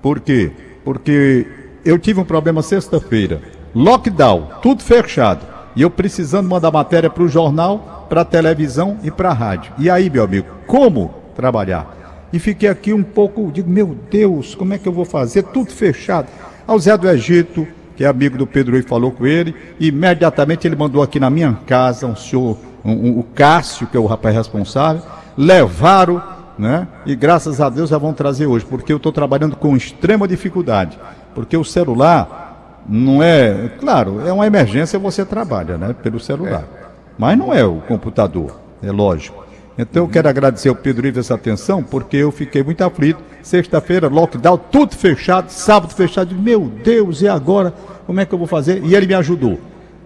Por 0.00 0.20
quê? 0.20 0.52
Porque 0.84 1.46
eu 1.84 1.98
tive 1.98 2.20
um 2.20 2.24
problema 2.24 2.62
sexta-feira. 2.62 3.42
Lockdown, 3.74 4.48
tudo 4.62 4.82
fechado. 4.82 5.55
E 5.76 5.82
eu 5.82 5.90
precisando 5.90 6.48
mandar 6.48 6.72
matéria 6.72 7.10
para 7.10 7.22
o 7.22 7.28
jornal, 7.28 8.06
para 8.08 8.22
a 8.22 8.24
televisão 8.24 8.96
e 9.02 9.10
para 9.10 9.28
a 9.28 9.34
rádio. 9.34 9.74
E 9.78 9.90
aí, 9.90 10.08
meu 10.08 10.24
amigo, 10.24 10.48
como 10.66 11.14
trabalhar? 11.36 12.28
E 12.32 12.38
fiquei 12.38 12.68
aqui 12.68 12.94
um 12.94 13.02
pouco, 13.02 13.50
digo, 13.52 13.70
meu 13.70 13.94
Deus, 14.10 14.54
como 14.54 14.72
é 14.72 14.78
que 14.78 14.88
eu 14.88 14.92
vou 14.92 15.04
fazer? 15.04 15.42
Tudo 15.42 15.70
fechado. 15.70 16.28
Ao 16.66 16.78
Zé 16.78 16.96
do 16.96 17.08
Egito, 17.08 17.68
que 17.94 18.04
é 18.04 18.06
amigo 18.06 18.38
do 18.38 18.46
Pedro 18.46 18.76
e 18.78 18.82
falou 18.82 19.10
com 19.10 19.26
ele, 19.26 19.54
e 19.78 19.88
imediatamente 19.88 20.66
ele 20.66 20.76
mandou 20.76 21.02
aqui 21.02 21.20
na 21.20 21.28
minha 21.28 21.58
casa 21.66 22.06
um 22.06 22.16
senhor, 22.16 22.56
um, 22.84 22.92
um, 22.92 23.18
o 23.18 23.22
Cássio, 23.22 23.86
que 23.86 23.96
é 23.96 24.00
o 24.00 24.06
rapaz 24.06 24.34
responsável, 24.34 25.02
levaram, 25.36 26.22
né? 26.58 26.88
E 27.04 27.14
graças 27.14 27.60
a 27.60 27.68
Deus 27.68 27.90
já 27.90 27.98
vão 27.98 28.14
trazer 28.14 28.46
hoje, 28.46 28.64
porque 28.64 28.92
eu 28.92 28.96
estou 28.96 29.12
trabalhando 29.12 29.56
com 29.56 29.76
extrema 29.76 30.26
dificuldade, 30.26 30.98
porque 31.34 31.56
o 31.56 31.64
celular 31.64 32.45
não 32.88 33.22
é, 33.22 33.70
claro, 33.80 34.26
é 34.26 34.32
uma 34.32 34.46
emergência 34.46 34.98
você 34.98 35.24
trabalha, 35.24 35.76
né? 35.76 35.94
Pelo 36.02 36.20
celular, 36.20 36.62
é. 36.62 36.84
mas 37.18 37.36
não 37.36 37.52
é 37.52 37.64
o 37.64 37.76
computador, 37.80 38.58
é 38.82 38.90
lógico. 38.90 39.46
Então 39.78 40.04
eu 40.04 40.08
quero 40.08 40.28
agradecer 40.28 40.68
ao 40.70 40.74
Pedro 40.74 41.06
Ives 41.06 41.26
essa 41.26 41.34
atenção, 41.34 41.82
porque 41.82 42.16
eu 42.16 42.32
fiquei 42.32 42.62
muito 42.62 42.82
aflito. 42.82 43.22
Sexta-feira, 43.42 44.08
lockdown, 44.08 44.58
tudo 44.70 44.94
fechado, 44.94 45.50
sábado 45.50 45.92
fechado. 45.92 46.34
Meu 46.34 46.62
Deus, 46.82 47.20
e 47.20 47.28
agora? 47.28 47.74
Como 48.06 48.18
é 48.18 48.24
que 48.24 48.32
eu 48.32 48.38
vou 48.38 48.46
fazer? 48.46 48.82
E 48.84 48.94
ele 48.94 49.06
me 49.06 49.14
ajudou. 49.14 49.60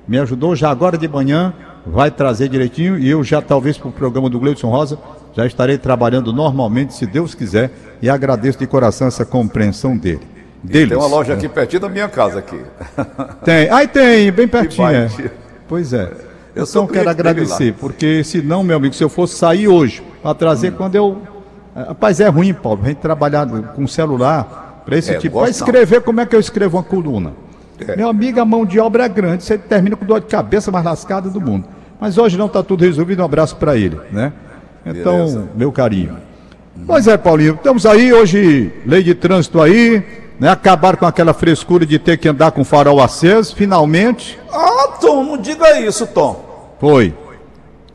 Me 0.09 0.19
ajudou 0.19 0.57
já 0.57 0.71
agora 0.71 0.99
de 0.99 1.07
manhã, 1.07 1.55
vai 1.87 2.11
trazer 2.11 2.49
direitinho, 2.49 2.99
e 2.99 3.09
eu 3.09 3.23
já, 3.23 3.41
talvez, 3.41 3.79
para 3.79 3.89
o 3.89 3.93
programa 3.93 4.29
do 4.29 4.41
Gleudson 4.41 4.69
Rosa, 4.69 4.99
já 5.35 5.47
estarei 5.47 5.79
trabalhando 5.79 6.33
normalmente, 6.33 6.95
se 6.95 7.07
Deus 7.07 7.35
quiser, 7.35 7.71
e 8.03 8.11
agradeço 8.11 8.59
de 8.59 8.67
coração 8.67 9.07
essa 9.07 9.25
compreensão 9.25 9.97
dele. 9.97 10.40
Deles. 10.63 10.91
Tem 10.91 10.99
uma 10.99 11.07
loja 11.07 11.35
aqui 11.35 11.49
pertinho 11.49 11.81
da 11.81 11.89
minha 11.89 12.09
casa 12.09 12.39
aqui. 12.39 12.61
Tem, 13.45 13.71
aí 13.71 13.89
tem, 13.89 14.31
bem 14.31 14.47
pertinho. 14.47 14.89
É. 14.89 15.09
Pois 15.67 15.93
é. 15.93 16.11
Eu 16.55 16.65
então 16.65 16.87
quero 16.87 17.09
agradecer, 17.09 17.73
porque 17.75 18.23
senão, 18.25 18.63
meu 18.63 18.77
amigo, 18.77 18.95
se 18.95 19.03
eu 19.03 19.09
fosse 19.09 19.37
sair 19.37 19.69
hoje 19.69 20.03
para 20.23 20.35
trazer 20.35 20.73
hum. 20.73 20.75
quando 20.77 20.95
eu. 20.97 21.23
Eh, 21.75 21.85
rapaz, 21.85 22.21
é 22.21 22.29
ruim, 22.29 22.53
Paulo, 22.53 22.81
a 22.83 22.89
gente 22.89 22.99
trabalhar 22.99 23.47
com 23.75 23.87
celular 23.87 24.83
para 24.85 24.99
esse 24.99 25.13
é, 25.13 25.19
tipo. 25.19 25.39
Para 25.39 25.49
escrever, 25.49 26.03
como 26.03 26.21
é 26.21 26.27
que 26.27 26.35
eu 26.35 26.41
escrevo 26.41 26.77
uma 26.77 26.83
coluna? 26.83 27.33
É. 27.79 27.97
Meu 27.97 28.09
amigo, 28.09 28.41
a 28.41 28.45
mão 28.45 28.67
de 28.67 28.79
obra 28.79 29.05
é 29.05 29.09
grande, 29.09 29.45
você 29.45 29.57
termina 29.57 29.97
com 29.97 30.05
dor 30.05 30.21
de 30.21 30.27
cabeça 30.27 30.71
mais 30.71 30.85
lascada 30.85 31.31
do 31.31 31.41
mundo. 31.41 31.67
Mas 32.01 32.19
hoje 32.19 32.37
não 32.37 32.47
está 32.47 32.63
tudo 32.63 32.85
resolvido, 32.85 33.23
um 33.23 33.25
abraço 33.25 33.57
para 33.57 33.77
ele, 33.77 33.99
né? 34.11 34.33
Então, 34.85 35.19
Beleza. 35.19 35.49
meu 35.55 35.71
carinho. 35.71 36.17
Pois 36.87 37.07
é, 37.07 37.17
Paulinho, 37.17 37.55
estamos 37.55 37.85
aí 37.87 38.13
hoje, 38.13 38.73
lei 38.87 39.03
de 39.03 39.15
trânsito 39.15 39.61
aí, 39.61 40.03
né? 40.41 40.49
Acabar 40.49 40.97
com 40.97 41.05
aquela 41.05 41.35
frescura 41.35 41.85
de 41.85 41.99
ter 41.99 42.17
que 42.17 42.29
andar 42.29 42.51
com 42.51 42.65
farol 42.65 43.01
aceso, 43.01 43.55
finalmente. 43.55 44.39
Ah, 44.51 44.97
Tom, 45.01 45.23
não 45.23 45.37
diga 45.37 45.79
isso, 45.79 46.07
Tom. 46.07 46.75
Foi. 46.81 47.15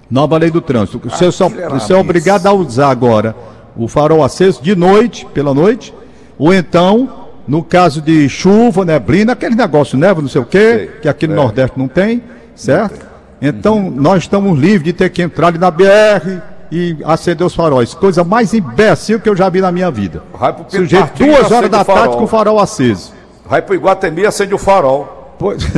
Nova 0.09 0.37
lei 0.37 0.51
do 0.51 0.61
trânsito. 0.61 1.01
O 1.05 1.09
senhor, 1.09 1.31
só, 1.31 1.47
o 1.47 1.79
senhor 1.79 1.97
é 1.97 2.01
obrigado 2.01 2.45
a 2.45 2.53
usar 2.53 2.89
agora 2.89 3.35
o 3.75 3.87
farol 3.87 4.23
aceso 4.23 4.61
de 4.61 4.75
noite, 4.75 5.25
pela 5.33 5.53
noite, 5.53 5.93
ou 6.37 6.53
então, 6.53 7.27
no 7.47 7.63
caso 7.63 8.01
de 8.01 8.29
chuva, 8.29 8.85
neblina, 8.85 9.33
aquele 9.33 9.55
negócio, 9.55 9.97
neva, 9.97 10.21
não 10.21 10.29
sei 10.29 10.41
o 10.41 10.45
quê, 10.45 10.91
que 11.01 11.09
aqui 11.09 11.27
no 11.27 11.33
é. 11.33 11.35
Nordeste 11.35 11.77
não 11.77 11.87
tem, 11.87 12.23
certo? 12.55 13.05
Então, 13.41 13.79
uhum. 13.79 13.91
nós 13.91 14.23
estamos 14.23 14.57
livres 14.57 14.83
de 14.83 14.93
ter 14.93 15.09
que 15.09 15.21
entrar 15.21 15.47
ali 15.47 15.57
na 15.57 15.69
BR, 15.69 16.41
e 16.71 16.97
acender 17.03 17.45
os 17.45 17.53
faróis. 17.53 17.93
Coisa 17.93 18.23
mais 18.23 18.53
imbecil 18.53 19.19
que 19.19 19.29
eu 19.29 19.35
já 19.35 19.49
vi 19.49 19.61
na 19.61 19.71
minha 19.71 19.91
vida. 19.91 20.23
Vai 20.33 20.53
pro 20.53 20.65
Sujeito 20.67 21.23
duas 21.23 21.51
horas 21.51 21.69
da 21.69 21.83
tarde 21.83 22.15
com 22.17 22.23
o 22.23 22.27
farol 22.27 22.59
aceso. 22.59 23.13
Vai 23.45 23.61
pro 23.61 23.75
Iguatemi 23.75 24.21
e 24.21 24.25
acende 24.25 24.53
o 24.53 24.57
farol. 24.57 25.35
Pois. 25.37 25.63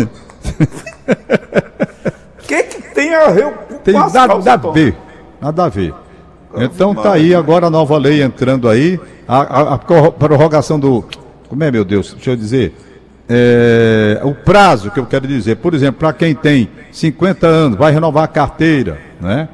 que 2.48 2.64
que 2.64 2.82
tem 2.94 3.14
a 3.14 3.28
ver 3.30 3.54
Tem 3.84 3.94
nada, 3.94 4.28
nada 4.28 4.54
a 4.54 4.72
ver. 4.72 4.96
Nada 5.42 5.66
a 5.66 5.70
ver. 5.70 5.94
Então 6.56 6.96
tá 6.96 7.14
aí 7.14 7.36
agora 7.36 7.68
a 7.68 7.70
nova 7.70 7.98
lei 7.98 8.24
entrando 8.24 8.70
aí. 8.70 9.00
A, 9.28 9.42
a, 9.42 9.74
a 9.76 9.78
prorrogação 9.78 10.80
do. 10.80 11.06
Como 11.50 11.64
é, 11.64 11.72
meu 11.72 11.86
Deus? 11.86 12.14
Deixa 12.14 12.32
eu 12.32 12.36
dizer. 12.36 12.76
É, 13.30 14.22
o 14.24 14.34
prazo 14.34 14.90
que 14.90 15.00
eu 15.00 15.06
quero 15.06 15.28
dizer, 15.28 15.58
por 15.58 15.74
exemplo, 15.74 16.00
para 16.00 16.14
quem 16.14 16.34
tem 16.34 16.70
50 16.94 17.46
anos, 17.46 17.78
vai 17.78 17.92
renovar 17.92 18.24
a 18.24 18.28
carteira, 18.28 19.00
né? 19.20 19.50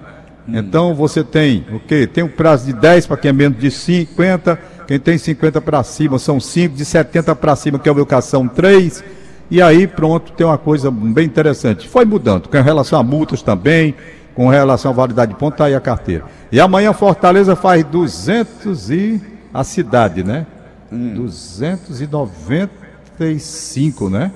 Hum. 0.47 0.58
Então 0.58 0.93
você 0.93 1.23
tem 1.23 1.65
o 1.71 1.77
okay, 1.77 2.06
Tem 2.06 2.23
um 2.23 2.29
prazo 2.29 2.65
de 2.65 2.73
10 2.73 3.08
para 3.08 3.17
quem 3.17 3.29
é 3.29 3.34
menos 3.34 3.58
de 3.58 3.71
50, 3.71 4.60
quem 4.88 4.99
tem 4.99 5.17
50 5.17 5.62
para 5.62 5.84
cima 5.84 6.19
são 6.19 6.39
5, 6.39 6.75
de 6.75 6.86
70 6.86 7.36
para 7.36 7.56
cima, 7.56 7.79
que 7.79 7.88
é 7.88 7.91
a 7.91 7.95
educação 7.95 8.47
3. 8.47 9.03
E 9.49 9.62
aí, 9.62 9.88
pronto, 9.88 10.32
tem 10.34 10.45
uma 10.45 10.58
coisa 10.58 10.89
bem 10.89 11.25
interessante. 11.25 11.88
Foi 11.88 12.06
mudando, 12.06 12.49
com 12.49 12.62
relação 12.62 12.99
a 12.99 13.03
multas 13.03 13.41
também, 13.41 13.95
com 14.34 14.49
relação 14.49 14.91
à 14.91 14.93
validade 14.93 15.34
de 15.34 15.38
ponto, 15.38 15.58
tá 15.58 15.65
aí 15.65 15.75
a 15.75 15.79
carteira. 15.79 16.25
E 16.51 16.60
amanhã 16.60 16.91
Fortaleza 16.93 17.56
faz 17.56 17.84
200 17.86 18.89
e. 18.89 19.21
a 19.53 19.63
cidade, 19.63 20.23
né? 20.23 20.47
Hum. 20.91 21.13
295, 21.15 24.10
né? 24.10 24.32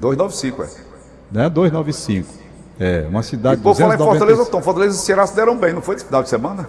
295, 0.00 0.62
é. 0.62 0.68
Né? 1.30 1.50
295. 1.50 2.43
É, 2.78 3.06
uma 3.08 3.22
cidade. 3.22 3.60
E 3.60 3.62
por 3.62 3.74
falar 3.74 3.94
em 3.94 3.98
Fortaleza, 3.98 4.46
Tom, 4.46 4.60
Fortaleza 4.60 4.96
e 4.96 5.00
Ceará 5.00 5.26
se 5.26 5.36
deram 5.36 5.56
bem, 5.56 5.72
não 5.72 5.82
foi 5.82 5.96
esse 5.96 6.04
final 6.04 6.22
de 6.22 6.28
semana? 6.28 6.68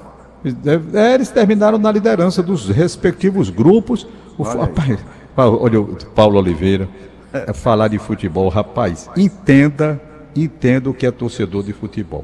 É, 0.93 1.15
eles 1.15 1.29
terminaram 1.29 1.77
na 1.77 1.91
liderança 1.91 2.43
dos 2.43 2.69
respectivos 2.69 3.49
grupos. 3.49 4.07
O, 4.37 4.43
olha, 4.43 4.61
rapaz, 4.61 4.99
olha 5.35 5.81
o 5.81 5.95
Paulo 6.13 6.37
Oliveira, 6.37 6.87
é, 7.33 7.51
falar 7.53 7.87
de 7.87 7.97
futebol, 7.97 8.47
rapaz, 8.49 9.09
entenda, 9.17 9.99
entenda 10.35 10.89
o 10.89 10.93
que 10.93 11.05
é 11.05 11.11
torcedor 11.11 11.63
de 11.63 11.73
futebol. 11.73 12.23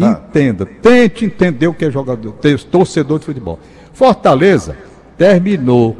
Ah. 0.00 0.20
Entenda, 0.28 0.64
tente 0.64 1.24
entender 1.24 1.66
o 1.66 1.74
que 1.74 1.86
é 1.86 1.90
jogador, 1.90 2.34
torcedor 2.70 3.18
de 3.18 3.24
futebol. 3.24 3.58
Fortaleza 3.92 4.76
terminou 5.16 5.96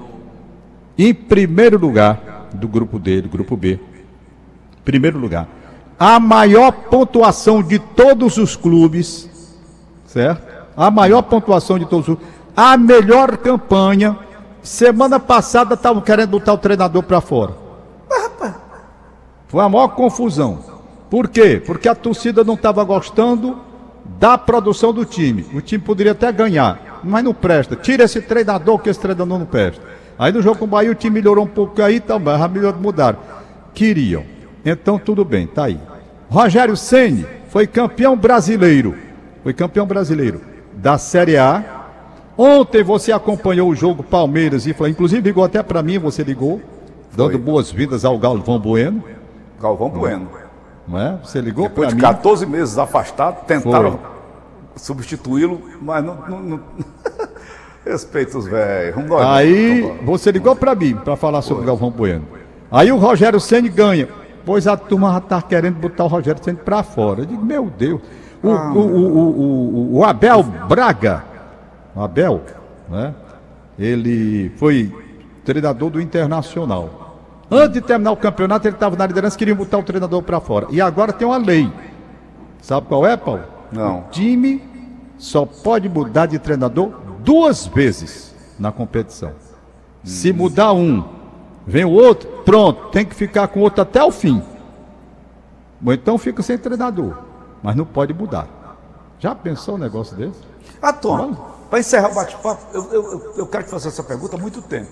em 0.96 1.12
primeiro 1.12 1.78
lugar 1.78 2.48
do 2.54 2.68
grupo 2.68 2.98
D, 2.98 3.22
do 3.22 3.28
grupo 3.28 3.56
B. 3.56 3.80
Primeiro 4.84 5.18
lugar. 5.18 5.48
A 5.98 6.20
maior 6.20 6.72
pontuação 6.72 7.62
de 7.62 7.78
todos 7.78 8.36
os 8.36 8.54
clubes, 8.54 9.30
certo? 10.04 10.46
A 10.76 10.90
maior 10.90 11.22
pontuação 11.22 11.78
de 11.78 11.86
todos 11.86 12.08
os 12.08 12.14
clubes. 12.16 12.34
A 12.54 12.76
melhor 12.76 13.36
campanha. 13.38 14.18
Semana 14.62 15.20
passada 15.20 15.74
estavam 15.74 16.02
querendo 16.02 16.30
botar 16.30 16.52
o 16.52 16.58
treinador 16.58 17.02
para 17.02 17.20
fora. 17.20 17.66
Foi 19.48 19.62
a 19.62 19.68
maior 19.68 19.88
confusão. 19.88 20.58
Por 21.08 21.28
quê? 21.28 21.62
Porque 21.64 21.88
a 21.88 21.94
torcida 21.94 22.42
não 22.42 22.54
estava 22.54 22.82
gostando 22.82 23.58
da 24.18 24.36
produção 24.36 24.92
do 24.92 25.04
time. 25.04 25.46
O 25.54 25.60
time 25.60 25.82
poderia 25.82 26.12
até 26.12 26.30
ganhar, 26.32 27.00
mas 27.04 27.24
não 27.24 27.32
presta. 27.32 27.76
Tira 27.76 28.04
esse 28.04 28.20
treinador, 28.20 28.78
que 28.78 28.90
esse 28.90 28.98
treinador 28.98 29.38
não 29.38 29.46
presta. 29.46 29.82
Aí 30.18 30.32
no 30.32 30.42
jogo 30.42 30.58
com 30.58 30.64
o 30.64 30.68
Bahia 30.68 30.90
o 30.90 30.94
time 30.94 31.14
melhorou 31.20 31.44
um 31.44 31.48
pouco 31.48 31.80
aí 31.80 32.00
também, 32.00 32.36
já 32.38 32.48
melhorou, 32.48 32.80
mudaram. 32.80 33.18
Queriam. 33.72 34.24
Então 34.66 34.98
tudo 34.98 35.24
bem, 35.24 35.46
tá 35.46 35.66
aí. 35.66 35.80
Rogério 36.28 36.76
Ceni 36.76 37.24
foi 37.48 37.68
campeão 37.68 38.16
brasileiro. 38.16 38.96
Foi 39.44 39.52
campeão 39.52 39.86
brasileiro 39.86 40.40
da 40.72 40.98
Série 40.98 41.36
A. 41.36 41.62
Ontem 42.36 42.82
você 42.82 43.12
acompanhou 43.12 43.70
o 43.70 43.76
jogo 43.76 44.02
Palmeiras 44.02 44.66
e 44.66 44.74
falou, 44.74 44.90
inclusive 44.90 45.22
ligou 45.22 45.44
até 45.44 45.62
para 45.62 45.82
mim, 45.84 45.98
você 45.98 46.24
ligou, 46.24 46.60
dando 47.16 47.38
boas-vindas 47.38 48.04
ao 48.04 48.18
Galvão 48.18 48.58
Bueno. 48.58 49.04
Galvão 49.62 49.88
Bueno. 49.88 50.28
Não 50.86 51.00
é? 51.00 51.18
Você 51.22 51.40
ligou 51.40 51.68
Depois 51.68 51.90
de 51.90 51.96
14 51.96 52.44
meses 52.44 52.76
afastado, 52.76 53.46
tentaram 53.46 54.00
substituí-lo, 54.74 55.62
mas 55.80 56.04
não. 56.04 56.16
não, 56.28 56.42
não... 56.42 56.60
Respeita 57.86 58.36
os 58.36 58.46
velhos. 58.46 58.96
Aí 59.22 59.96
você 60.04 60.32
ligou 60.32 60.56
para 60.56 60.74
mim 60.74 60.96
para 60.96 61.14
falar 61.14 61.40
sobre 61.40 61.62
o 61.62 61.66
Galvão 61.66 61.88
Bueno. 61.88 62.24
Aí 62.68 62.90
o 62.90 62.96
Rogério 62.96 63.38
Ceni 63.38 63.68
ganha. 63.68 64.08
Pois 64.46 64.68
a 64.68 64.76
turma 64.76 65.10
já 65.10 65.18
está 65.18 65.42
querendo 65.42 65.74
botar 65.74 66.04
o 66.04 66.06
Rogério 66.06 66.42
Ceni 66.42 66.56
para 66.56 66.84
fora. 66.84 67.22
Eu 67.22 67.26
digo, 67.26 67.44
meu 67.44 67.66
Deus. 67.66 68.00
O, 68.40 68.50
ah, 68.50 68.72
o, 68.72 68.78
o, 68.78 69.96
o, 69.96 70.04
Abel 70.04 70.42
Braga, 70.44 71.24
o 71.96 72.00
Abel, 72.00 72.40
né? 72.88 73.12
Ele 73.76 74.52
foi 74.56 74.94
treinador 75.44 75.90
do 75.90 76.00
Internacional. 76.00 77.18
Antes 77.50 77.72
de 77.74 77.80
terminar 77.80 78.12
o 78.12 78.16
campeonato, 78.16 78.68
ele 78.68 78.76
estava 78.76 78.94
na 78.94 79.06
liderança, 79.06 79.36
queria 79.36 79.54
botar 79.54 79.78
o 79.78 79.82
treinador 79.82 80.22
para 80.22 80.38
fora. 80.38 80.68
E 80.70 80.80
agora 80.80 81.12
tem 81.12 81.26
uma 81.26 81.38
lei. 81.38 81.70
Sabe 82.62 82.86
qual 82.86 83.04
é, 83.04 83.16
Paulo? 83.16 83.42
Não. 83.72 83.98
O 83.98 84.02
time 84.10 84.62
só 85.18 85.44
pode 85.44 85.88
mudar 85.88 86.26
de 86.26 86.38
treinador 86.38 86.92
duas 87.24 87.66
vezes 87.66 88.32
na 88.60 88.70
competição. 88.70 89.32
Se 90.04 90.32
mudar 90.32 90.72
um, 90.72 91.02
vem 91.66 91.84
o 91.84 91.90
outro, 91.90 92.28
pronto, 92.44 92.88
tem 92.90 93.04
que 93.04 93.14
ficar 93.14 93.48
com 93.48 93.60
o 93.60 93.62
outro 93.62 93.82
até 93.82 94.02
o 94.02 94.10
fim. 94.10 94.42
Ou 95.84 95.92
então 95.92 96.16
fica 96.16 96.42
sem 96.42 96.56
treinador. 96.56 97.18
Mas 97.62 97.74
não 97.74 97.84
pode 97.84 98.14
mudar. 98.14 98.48
Já 99.18 99.34
pensou 99.34 99.74
um 99.74 99.78
negócio 99.78 100.16
desse? 100.16 100.40
Ah, 100.80 100.92
Tom, 100.92 101.34
para 101.68 101.80
encerrar 101.80 102.10
o 102.10 102.14
bate-papo, 102.14 102.62
eu, 102.72 102.92
eu, 102.92 103.34
eu 103.38 103.46
quero 103.46 103.64
te 103.64 103.70
fazer 103.70 103.88
essa 103.88 104.02
pergunta 104.02 104.36
há 104.36 104.38
muito 104.38 104.62
tempo 104.62 104.90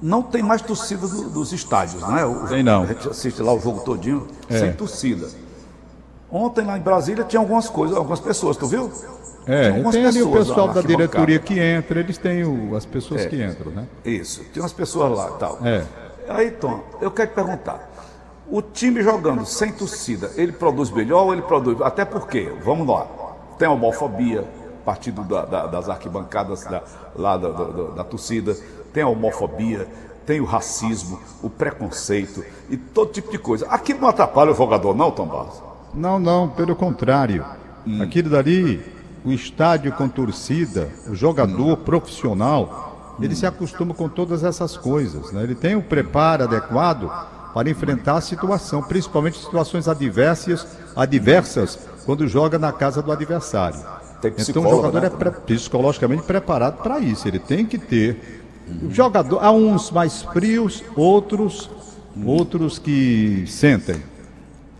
não 0.00 0.22
tem 0.22 0.42
mais 0.42 0.62
torcida 0.62 1.06
do, 1.06 1.28
dos 1.30 1.52
estádios, 1.52 2.02
né? 2.08 2.24
O, 2.24 2.46
tem 2.46 2.62
não. 2.62 2.82
A 2.82 2.86
gente 2.86 3.08
assiste 3.08 3.42
lá 3.42 3.52
o 3.52 3.60
jogo 3.60 3.80
todinho 3.80 4.26
é. 4.48 4.58
sem 4.58 4.72
torcida. 4.72 5.28
Ontem 6.30 6.64
lá 6.64 6.78
em 6.78 6.80
Brasília 6.80 7.24
tinha 7.24 7.40
algumas 7.40 7.68
coisas, 7.68 7.96
algumas 7.96 8.20
pessoas, 8.20 8.56
tu 8.56 8.66
viu? 8.66 8.90
É, 9.48 9.70
tem 9.90 10.06
ali 10.06 10.22
o 10.22 10.30
pessoal 10.30 10.68
da 10.68 10.82
diretoria 10.82 11.38
que 11.38 11.58
entra, 11.58 12.00
eles 12.00 12.18
têm 12.18 12.44
o, 12.44 12.76
as 12.76 12.84
pessoas 12.84 13.22
é, 13.22 13.28
que 13.28 13.42
entram, 13.42 13.72
né? 13.72 13.86
Isso, 14.04 14.44
tem 14.52 14.62
umas 14.62 14.72
pessoas 14.72 15.16
lá 15.16 15.32
e 15.34 15.38
tal. 15.38 15.58
É. 15.64 15.84
Aí, 16.28 16.50
Tom, 16.50 16.84
eu 17.00 17.10
quero 17.10 17.30
te 17.30 17.34
perguntar. 17.34 17.88
O 18.50 18.60
time 18.60 19.02
jogando 19.02 19.44
sem 19.46 19.72
torcida, 19.72 20.30
ele 20.36 20.52
produz 20.52 20.90
melhor 20.90 21.24
ou 21.24 21.32
ele 21.32 21.42
produz. 21.42 21.80
Até 21.80 22.04
porque, 22.04 22.52
vamos 22.62 22.86
lá, 22.86 23.06
tem 23.58 23.66
a 23.66 23.70
homofobia, 23.70 24.44
partido 24.84 25.22
da, 25.22 25.44
da, 25.44 25.66
das 25.66 25.88
arquibancadas 25.88 26.64
da, 26.64 26.82
lá 27.16 27.36
da, 27.36 27.48
da 27.50 28.04
torcida 28.04 28.54
tem 28.92 29.02
a 29.02 29.08
homofobia, 29.08 29.86
tem 30.26 30.40
o 30.40 30.44
racismo, 30.44 31.20
o 31.42 31.48
preconceito 31.48 32.44
e 32.68 32.76
todo 32.76 33.12
tipo 33.12 33.30
de 33.30 33.38
coisa. 33.38 33.66
Aquilo 33.68 34.00
não 34.00 34.08
atrapalha 34.08 34.50
o 34.50 34.54
jogador, 34.54 34.94
não, 34.94 35.10
Tom 35.10 35.26
Barros? 35.26 35.62
Não, 35.94 36.18
não, 36.18 36.48
pelo 36.48 36.76
contrário. 36.76 37.44
Hum. 37.86 38.02
Aquilo 38.02 38.28
dali, 38.28 38.84
o 39.28 39.32
estádio 39.32 39.92
com 39.92 40.08
torcida, 40.08 40.88
o 41.06 41.14
jogador 41.14 41.76
profissional, 41.78 43.16
ele 43.20 43.34
se 43.34 43.46
acostuma 43.46 43.92
com 43.92 44.08
todas 44.08 44.42
essas 44.42 44.76
coisas. 44.76 45.32
Né? 45.32 45.42
Ele 45.42 45.54
tem 45.54 45.76
o 45.76 45.82
preparo 45.82 46.44
adequado 46.44 47.10
para 47.52 47.68
enfrentar 47.68 48.16
a 48.16 48.20
situação, 48.20 48.82
principalmente 48.82 49.38
situações 49.38 49.88
adversas, 49.88 50.66
adversas 50.96 51.78
quando 52.06 52.26
joga 52.26 52.58
na 52.58 52.72
casa 52.72 53.02
do 53.02 53.12
adversário. 53.12 53.78
Então 54.48 54.64
o 54.64 54.70
jogador 54.70 55.00
né? 55.00 55.06
é 55.06 55.10
pre 55.10 55.30
psicologicamente 55.30 56.22
preparado 56.22 56.82
para 56.82 56.98
isso. 56.98 57.28
Ele 57.28 57.38
tem 57.38 57.64
que 57.64 57.78
ter 57.78 58.38
Jogador, 58.90 59.42
há 59.42 59.50
uns 59.50 59.90
mais 59.90 60.22
frios, 60.22 60.82
outros, 60.94 61.70
outros 62.24 62.78
que 62.78 63.44
sentem. 63.46 64.02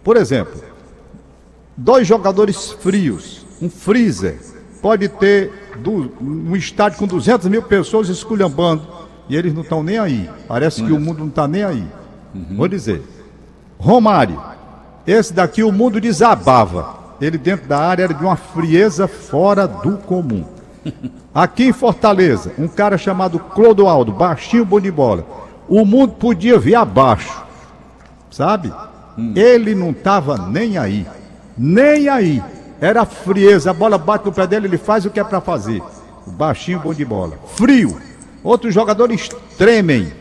Por 0.04 0.16
exemplo, 0.16 0.62
dois 1.76 2.06
jogadores 2.06 2.70
frios, 2.72 3.46
um 3.60 3.68
freezer, 3.68 4.38
pode 4.80 5.08
ter 5.08 5.52
do, 5.78 6.12
um 6.20 6.54
estádio 6.56 6.98
com 6.98 7.06
200 7.06 7.48
mil 7.48 7.62
pessoas 7.62 8.08
esculhambando 8.08 8.86
e 9.28 9.36
eles 9.36 9.52
não 9.52 9.62
estão 9.62 9.82
nem 9.82 9.98
aí. 9.98 10.28
Parece 10.46 10.82
que 10.82 10.92
o 10.92 11.00
mundo 11.00 11.20
não 11.20 11.28
está 11.28 11.46
nem 11.46 11.64
aí. 11.64 11.84
Uhum. 12.34 12.56
Vou 12.56 12.68
dizer, 12.68 13.02
Romário, 13.78 14.40
esse 15.06 15.32
daqui 15.32 15.62
o 15.62 15.72
mundo 15.72 16.00
desabava. 16.00 16.96
Ele 17.20 17.36
dentro 17.36 17.68
da 17.68 17.78
área 17.78 18.04
era 18.04 18.14
de 18.14 18.22
uma 18.22 18.36
frieza 18.36 19.08
fora 19.08 19.66
do 19.66 19.98
comum. 19.98 20.44
Aqui 21.34 21.64
em 21.64 21.72
Fortaleza, 21.72 22.52
um 22.58 22.68
cara 22.68 22.96
chamado 22.96 23.38
Clodoaldo, 23.38 24.12
baixinho, 24.12 24.64
bom 24.64 24.80
de 24.80 24.90
bola. 24.90 25.26
O 25.68 25.84
mundo 25.84 26.14
podia 26.14 26.58
vir 26.58 26.74
abaixo, 26.74 27.42
sabe? 28.30 28.72
Hum. 29.16 29.32
Ele 29.36 29.74
não 29.74 29.90
estava 29.90 30.38
nem 30.48 30.78
aí, 30.78 31.06
nem 31.56 32.08
aí. 32.08 32.42
Era 32.80 33.04
frieza, 33.04 33.70
a 33.70 33.74
bola 33.74 33.98
bate 33.98 34.26
no 34.26 34.32
pé 34.32 34.46
dele, 34.46 34.66
ele 34.66 34.78
faz 34.78 35.04
o 35.04 35.10
que 35.10 35.18
é 35.18 35.24
para 35.24 35.40
fazer. 35.40 35.82
Baixinho, 36.26 36.80
bom 36.80 36.94
de 36.94 37.04
bola. 37.04 37.38
Frio. 37.56 37.98
Outros 38.42 38.72
jogadores 38.72 39.28
tremem. 39.56 40.12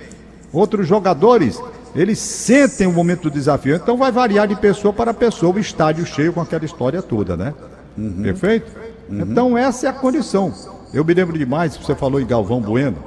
Outros 0.52 0.88
jogadores, 0.88 1.62
eles 1.96 2.18
sentem 2.20 2.88
o 2.88 2.94
momento 2.94 3.24
do 3.24 3.32
desafio. 3.32 3.76
Então 3.76 3.98
vai 3.98 4.12
variar 4.12 4.48
de 4.48 4.56
pessoa 4.56 4.94
para 4.94 5.14
pessoa, 5.14 5.56
o 5.56 5.60
estádio 5.60 6.06
cheio 6.06 6.34
com 6.34 6.42
aquela 6.42 6.66
história 6.66 7.02
toda, 7.02 7.38
né? 7.38 7.54
Uhum. 7.98 8.24
Perfeito? 8.24 8.72
Uhum. 9.10 9.22
Então 9.22 9.58
essa 9.58 9.86
é 9.86 9.90
a 9.90 9.94
condição. 9.94 10.54
Eu 10.94 11.04
me 11.04 11.14
lembro 11.14 11.38
demais, 11.38 11.78
você 11.78 11.94
falou 11.94 12.20
em 12.20 12.26
Galvão 12.26 12.62
Bueno, 12.62 12.98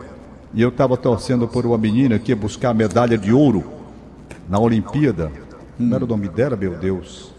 e 0.52 0.60
eu 0.62 0.68
estava 0.68 0.96
torcendo 0.96 1.48
por 1.48 1.64
uma 1.64 1.78
menina 1.78 2.18
que 2.18 2.30
ia 2.30 2.36
buscar 2.36 2.70
a 2.70 2.74
medalha 2.74 3.16
de 3.16 3.32
ouro 3.32 3.64
na 4.48 4.58
Olimpíada. 4.58 5.32
Não 5.78 5.96
era 5.96 6.04
o 6.04 6.08
nome 6.08 6.28
dela, 6.28 6.56
meu 6.56 6.74
Deus. 6.74 7.32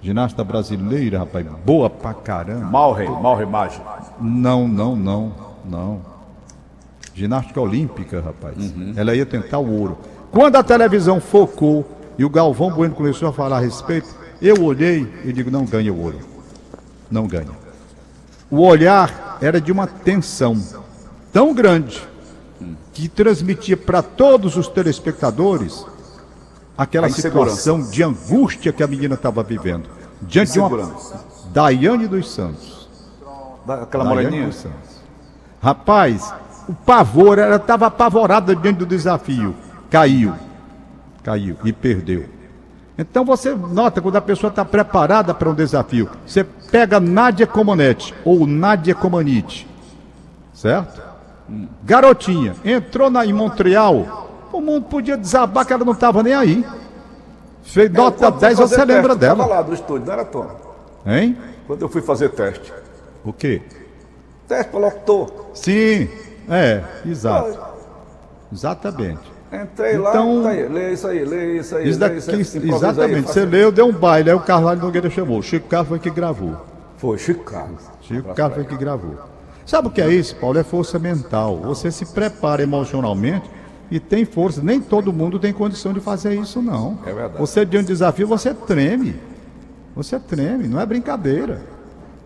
Ginasta 0.00 0.44
brasileira, 0.44 1.18
rapaz, 1.18 1.46
boa 1.64 1.90
pra 1.90 2.14
caramba. 2.14 2.66
Malre, 2.66 3.08
Malre 3.08 3.46
Magem. 3.46 3.80
Não, 4.20 4.68
não, 4.68 4.94
não, 4.94 5.32
não. 5.64 6.00
Ginástica 7.14 7.60
olímpica, 7.60 8.20
rapaz. 8.20 8.56
Uhum. 8.56 8.92
Ela 8.96 9.14
ia 9.14 9.26
tentar 9.26 9.58
o 9.58 9.70
ouro. 9.70 9.98
Quando 10.30 10.56
a 10.56 10.62
televisão 10.62 11.20
focou 11.20 11.84
e 12.16 12.24
o 12.24 12.30
Galvão 12.30 12.70
Bueno 12.70 12.94
começou 12.94 13.28
a 13.28 13.32
falar 13.32 13.56
a 13.56 13.60
respeito, 13.60 14.08
eu 14.40 14.62
olhei 14.62 15.12
e 15.24 15.32
digo, 15.32 15.50
não 15.50 15.64
ganha 15.64 15.92
o 15.92 16.00
ouro 16.00 16.38
não 17.10 17.26
ganha. 17.26 17.50
O 18.50 18.60
olhar 18.60 19.38
era 19.40 19.60
de 19.60 19.70
uma 19.72 19.86
tensão 19.86 20.56
tão 21.32 21.54
grande 21.54 22.02
que 22.92 23.08
transmitia 23.08 23.76
para 23.76 24.02
todos 24.02 24.56
os 24.56 24.68
telespectadores 24.68 25.84
aquela 26.78 27.08
situação 27.10 27.82
de 27.82 28.04
angústia 28.04 28.72
que 28.72 28.84
a 28.84 28.86
menina 28.86 29.16
estava 29.16 29.42
vivendo. 29.42 29.88
Diante 30.22 30.52
de 30.52 30.60
uma 30.60 30.94
Daiane 31.52 32.06
dos 32.06 32.30
Santos. 32.30 32.88
Aquela 33.68 34.04
moreninha? 34.04 34.50
Rapaz, 35.60 36.32
o 36.68 36.72
pavor, 36.72 37.38
ela 37.38 37.56
estava 37.56 37.86
apavorada 37.86 38.54
diante 38.54 38.78
do 38.78 38.86
desafio. 38.86 39.54
Caiu. 39.90 40.34
Caiu 41.24 41.56
e 41.64 41.72
perdeu. 41.72 42.26
Então 42.96 43.24
você 43.24 43.54
nota 43.54 44.00
quando 44.00 44.16
a 44.16 44.20
pessoa 44.20 44.48
está 44.48 44.64
preparada 44.64 45.34
para 45.34 45.50
um 45.50 45.54
desafio. 45.54 46.08
Você 46.26 46.44
pega 46.44 46.98
Nádia 47.00 47.46
Comanete 47.46 48.14
ou 48.24 48.46
Nádia 48.46 48.94
Comanite, 48.94 49.68
certo? 50.52 51.00
Garotinha, 51.84 52.54
entrou 52.64 53.08
na, 53.08 53.24
em 53.24 53.32
Montreal, 53.32 54.27
o 54.52 54.60
mundo 54.60 54.86
podia 54.86 55.16
desabar 55.16 55.64
que 55.66 55.72
ela 55.72 55.84
não 55.84 55.92
estava 55.92 56.22
nem 56.22 56.34
aí. 56.34 56.64
Fez 57.62 57.90
nota 57.90 58.30
10, 58.30 58.58
você 58.58 58.84
lembra 58.84 59.14
dela. 59.14 59.44
lá 59.46 59.62
do 59.62 59.74
estúdio, 59.74 60.06
não 60.06 60.12
era 60.12 60.24
Tom. 60.24 60.46
Hein? 61.06 61.36
Quando 61.66 61.82
eu 61.82 61.88
fui 61.88 62.00
fazer 62.00 62.30
teste. 62.30 62.72
O 63.24 63.32
quê? 63.32 63.60
Teste 64.46 64.70
para 64.70 64.80
locutor. 64.80 65.30
Sim, 65.54 66.08
é, 66.48 66.82
exato. 67.04 67.58
Exatamente. 68.52 69.20
Entrei 69.52 69.96
Então- 69.96 70.36
lá, 70.42 70.42
tá 70.42 70.48
aí, 70.50 70.68
lê 70.68 70.92
isso 70.92 71.06
aí, 71.06 71.24
lê 71.24 71.58
isso 71.58 71.76
aí. 71.76 71.88
Isso 71.88 71.98
daqui, 71.98 72.16
isso 72.18 72.30
aí, 72.30 72.36
aí, 72.36 72.70
exatamente. 72.70 73.22
faça- 73.22 73.32
Você 73.40 73.44
leu, 73.46 73.72
deu 73.72 73.86
um 73.86 73.92
baile, 73.92 74.30
aí 74.30 74.36
o 74.36 74.40
Carvalho 74.40 74.80
Nogueira 74.80 75.08
chamou. 75.08 75.40
Chico 75.42 75.68
Carlos 75.68 75.88
foi 75.88 75.98
que 75.98 76.10
gravou. 76.10 76.56
Foi, 76.98 77.16
Chico 77.18 77.44
Carlos. 77.44 77.82
Chico 78.02 78.34
Carlos 78.34 78.54
foi 78.56 78.64
que 78.64 78.76
gravou. 78.76 79.14
Sabe 79.64 79.88
o 79.88 79.90
que 79.90 80.00
é 80.02 80.08
isso, 80.08 80.34
Paulo? 80.36 80.58
É 80.58 80.64
força 80.64 80.98
mental. 80.98 81.56
Você 81.58 81.90
se 81.90 82.04
prepara 82.06 82.62
emocionalmente 82.62 83.48
e 83.90 83.98
tem 83.98 84.24
força. 84.24 84.62
Nem 84.62 84.80
todo 84.80 85.12
mundo 85.12 85.38
tem 85.38 85.52
condição 85.52 85.92
de 85.92 86.00
fazer 86.00 86.34
isso, 86.34 86.60
não. 86.60 86.98
É 87.04 87.12
verdade. 87.12 87.38
Você 87.38 87.64
de 87.64 87.78
um 87.78 87.82
desafio, 87.82 88.26
você 88.26 88.52
treme. 88.52 89.16
Você 89.94 90.18
treme, 90.18 90.68
não 90.68 90.80
é 90.80 90.86
brincadeira. 90.86 91.60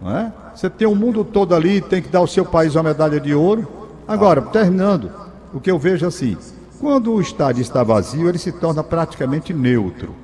Não 0.00 0.16
é? 0.16 0.32
Você 0.54 0.68
tem 0.68 0.86
o 0.86 0.94
mundo 0.94 1.24
todo 1.24 1.54
ali, 1.54 1.80
tem 1.80 2.02
que 2.02 2.08
dar 2.08 2.18
ao 2.18 2.26
seu 2.26 2.44
país 2.44 2.74
uma 2.74 2.82
medalha 2.82 3.20
de 3.20 3.34
ouro. 3.34 3.66
Agora, 4.06 4.42
terminando, 4.42 5.10
o 5.54 5.60
que 5.60 5.70
eu 5.70 5.78
vejo 5.78 6.06
assim, 6.06 6.36
quando 6.80 7.12
o 7.12 7.20
estádio 7.20 7.62
está 7.62 7.82
vazio, 7.82 8.28
ele 8.28 8.38
se 8.38 8.52
torna 8.52 8.82
praticamente 8.82 9.54
neutro. 9.54 10.14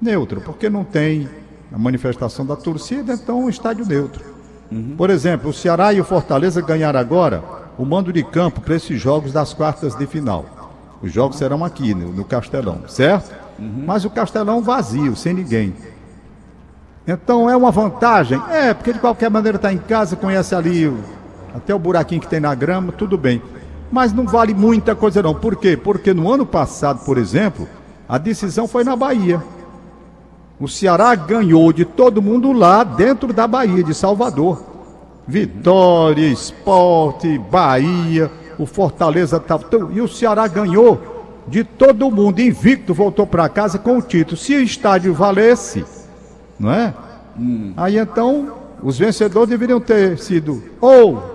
Neutro, 0.00 0.40
porque 0.40 0.70
não 0.70 0.84
tem 0.84 1.28
a 1.72 1.78
manifestação 1.78 2.46
da 2.46 2.56
torcida, 2.56 3.14
então 3.14 3.40
é 3.40 3.44
um 3.44 3.48
estádio 3.48 3.84
neutro. 3.84 4.24
Por 4.96 5.10
exemplo, 5.10 5.50
o 5.50 5.52
Ceará 5.52 5.92
e 5.92 6.00
o 6.00 6.04
Fortaleza 6.04 6.62
ganharam 6.62 6.98
agora 6.98 7.61
o 7.78 7.84
mando 7.84 8.12
de 8.12 8.22
campo 8.22 8.60
para 8.60 8.74
esses 8.76 9.00
jogos 9.00 9.32
das 9.32 9.52
quartas 9.54 9.94
de 9.94 10.06
final. 10.06 10.44
Os 11.02 11.12
jogos 11.12 11.36
serão 11.38 11.64
aqui, 11.64 11.94
no, 11.94 12.12
no 12.12 12.24
Castelão, 12.24 12.80
certo? 12.88 13.34
Mas 13.58 14.04
o 14.04 14.10
Castelão 14.10 14.62
vazio, 14.62 15.14
sem 15.16 15.34
ninguém. 15.34 15.74
Então 17.06 17.50
é 17.50 17.56
uma 17.56 17.70
vantagem? 17.70 18.40
É, 18.50 18.72
porque 18.72 18.92
de 18.92 18.98
qualquer 18.98 19.28
maneira 19.30 19.56
está 19.56 19.72
em 19.72 19.78
casa, 19.78 20.14
conhece 20.16 20.54
ali 20.54 20.86
o- 20.86 20.98
até 21.54 21.74
o 21.74 21.78
buraquinho 21.78 22.20
que 22.20 22.28
tem 22.28 22.40
na 22.40 22.54
grama, 22.54 22.92
tudo 22.92 23.18
bem. 23.18 23.42
Mas 23.90 24.12
não 24.12 24.24
vale 24.26 24.54
muita 24.54 24.94
coisa 24.94 25.22
não. 25.22 25.34
Por 25.34 25.56
quê? 25.56 25.76
Porque 25.76 26.14
no 26.14 26.32
ano 26.32 26.46
passado, 26.46 27.04
por 27.04 27.18
exemplo, 27.18 27.68
a 28.08 28.16
decisão 28.18 28.66
foi 28.68 28.84
na 28.84 28.94
Bahia. 28.96 29.42
O 30.58 30.68
Ceará 30.68 31.14
ganhou 31.14 31.72
de 31.72 31.84
todo 31.84 32.22
mundo 32.22 32.52
lá 32.52 32.84
dentro 32.84 33.32
da 33.32 33.46
Bahia, 33.46 33.82
de 33.82 33.92
Salvador. 33.92 34.62
Vitória, 35.26 36.26
Esporte, 36.26 37.38
Bahia, 37.38 38.30
o 38.58 38.66
Fortaleza 38.66 39.36
estava. 39.36 39.64
E 39.92 40.00
o 40.00 40.08
Ceará 40.08 40.46
ganhou 40.48 41.00
de 41.46 41.64
todo 41.64 42.10
mundo, 42.10 42.40
invicto, 42.40 42.92
voltou 42.94 43.26
para 43.26 43.48
casa 43.48 43.78
com 43.78 43.98
o 43.98 44.02
título. 44.02 44.36
Se 44.36 44.54
o 44.54 44.62
estádio 44.62 45.14
valesse, 45.14 45.84
não 46.58 46.72
é? 46.72 46.94
Aí 47.76 47.98
então, 47.98 48.52
os 48.82 48.98
vencedores 48.98 49.48
deveriam 49.48 49.80
ter 49.80 50.18
sido 50.18 50.62
ou 50.80 51.30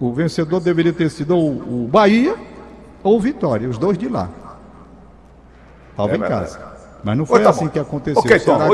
o 0.00 0.12
vencedor 0.14 0.60
deveria 0.60 0.92
ter 0.94 1.10
sido 1.10 1.36
ou 1.36 1.50
o 1.50 1.88
Bahia 1.90 2.34
ou 3.02 3.16
o 3.16 3.20
Vitória, 3.20 3.68
os 3.68 3.76
dois 3.76 3.98
de 3.98 4.08
lá. 4.08 4.28
Estava 5.90 6.10
É 6.12 6.16
em 6.16 6.18
verdade. 6.18 6.40
casa. 6.52 6.70
Mas 7.04 7.18
não 7.18 7.26
foi 7.26 7.38
Oi, 7.38 7.44
tá 7.44 7.50
assim 7.50 7.64
bom. 7.66 7.70
que 7.70 7.78
aconteceu. 7.78 8.20
Ok, 8.20 8.36
O 8.36 8.40
Ceará 8.40 8.64
e 8.64 8.66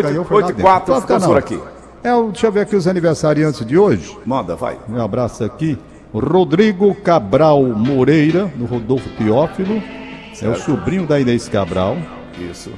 Então, 0.83 1.01
ficamos 1.01 1.23
não. 1.23 1.29
por 1.29 1.39
aqui. 1.39 1.61
É, 2.03 2.11
deixa 2.31 2.47
eu 2.47 2.53
ver 2.53 2.61
aqui 2.61 2.77
os 2.77 2.87
aniversariantes 2.87 3.65
de 3.67 3.77
hoje. 3.77 4.17
Manda, 4.25 4.55
vai. 4.55 4.79
Um 4.89 5.01
abraço 5.01 5.43
aqui. 5.45 5.79
Rodrigo 6.15 6.95
Cabral 6.95 7.63
Moreira, 7.65 8.51
no 8.57 8.65
Rodolfo 8.67 9.09
Teófilo. 9.11 9.77
É 9.77 10.33
o 10.33 10.37
Certo. 10.37 10.61
sobrinho 10.61 11.07
da 11.07 11.19
Inês 11.19 11.49
Cabral. 11.49 11.97
Isso. 12.39 12.71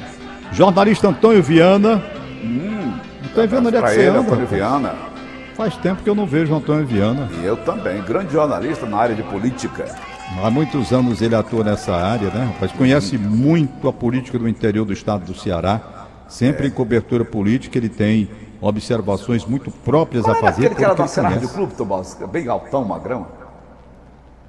Jornalista 0.53 1.09
Antônio 1.09 1.43
Viana. 1.43 2.03
Antônio 3.25 3.49
Viana, 3.49 3.69
onde 3.69 3.77
é 3.77 3.83
que 3.83 3.89
você 3.89 4.01
ele, 4.01 4.09
anda? 4.09 4.21
Antônio? 4.21 4.47
Viana. 4.47 4.95
Faz 5.57 5.77
tempo 5.77 6.03
que 6.03 6.09
eu 6.09 6.15
não 6.15 6.25
vejo 6.25 6.55
Antônio 6.55 6.87
Viana. 6.87 7.29
E 7.43 7.45
eu 7.45 7.57
também, 7.57 8.01
grande 8.03 8.33
jornalista 8.33 8.87
na 8.87 8.97
área 8.97 9.15
de 9.15 9.25
política. 9.25 9.87
Há 10.43 10.51
muitos 10.51 10.93
anos 10.93 11.21
ele 11.21 11.35
atua 11.35 11.65
nessa 11.65 11.95
área, 11.95 12.31
né, 12.31 12.45
rapaz? 12.53 12.71
Conhece 12.73 13.19
muito 13.19 13.89
a 13.89 13.93
política 13.93 14.39
do 14.39 14.49
interior 14.49 14.85
do 14.85 14.93
estado 14.93 15.25
do 15.25 15.35
Ceará. 15.35 15.81
Sempre 16.29 16.69
em 16.69 16.71
cobertura 16.71 17.25
política, 17.25 17.77
ele 17.79 17.89
tem 17.89 18.29
observações 18.61 19.45
muito 19.45 19.71
próprias 19.71 20.25
Qual 20.25 20.37
a 20.37 20.41
fazer. 20.41 20.61
aquele 20.67 20.75
que 20.75 20.85
era 20.85 20.95
da 20.95 21.07
Ceará. 21.07 21.29
Rádio 21.31 21.49
Clube, 21.49 21.75
Tomás? 21.75 22.19
Bem 22.31 22.49
altão, 22.49 22.85
magrão. 22.85 23.27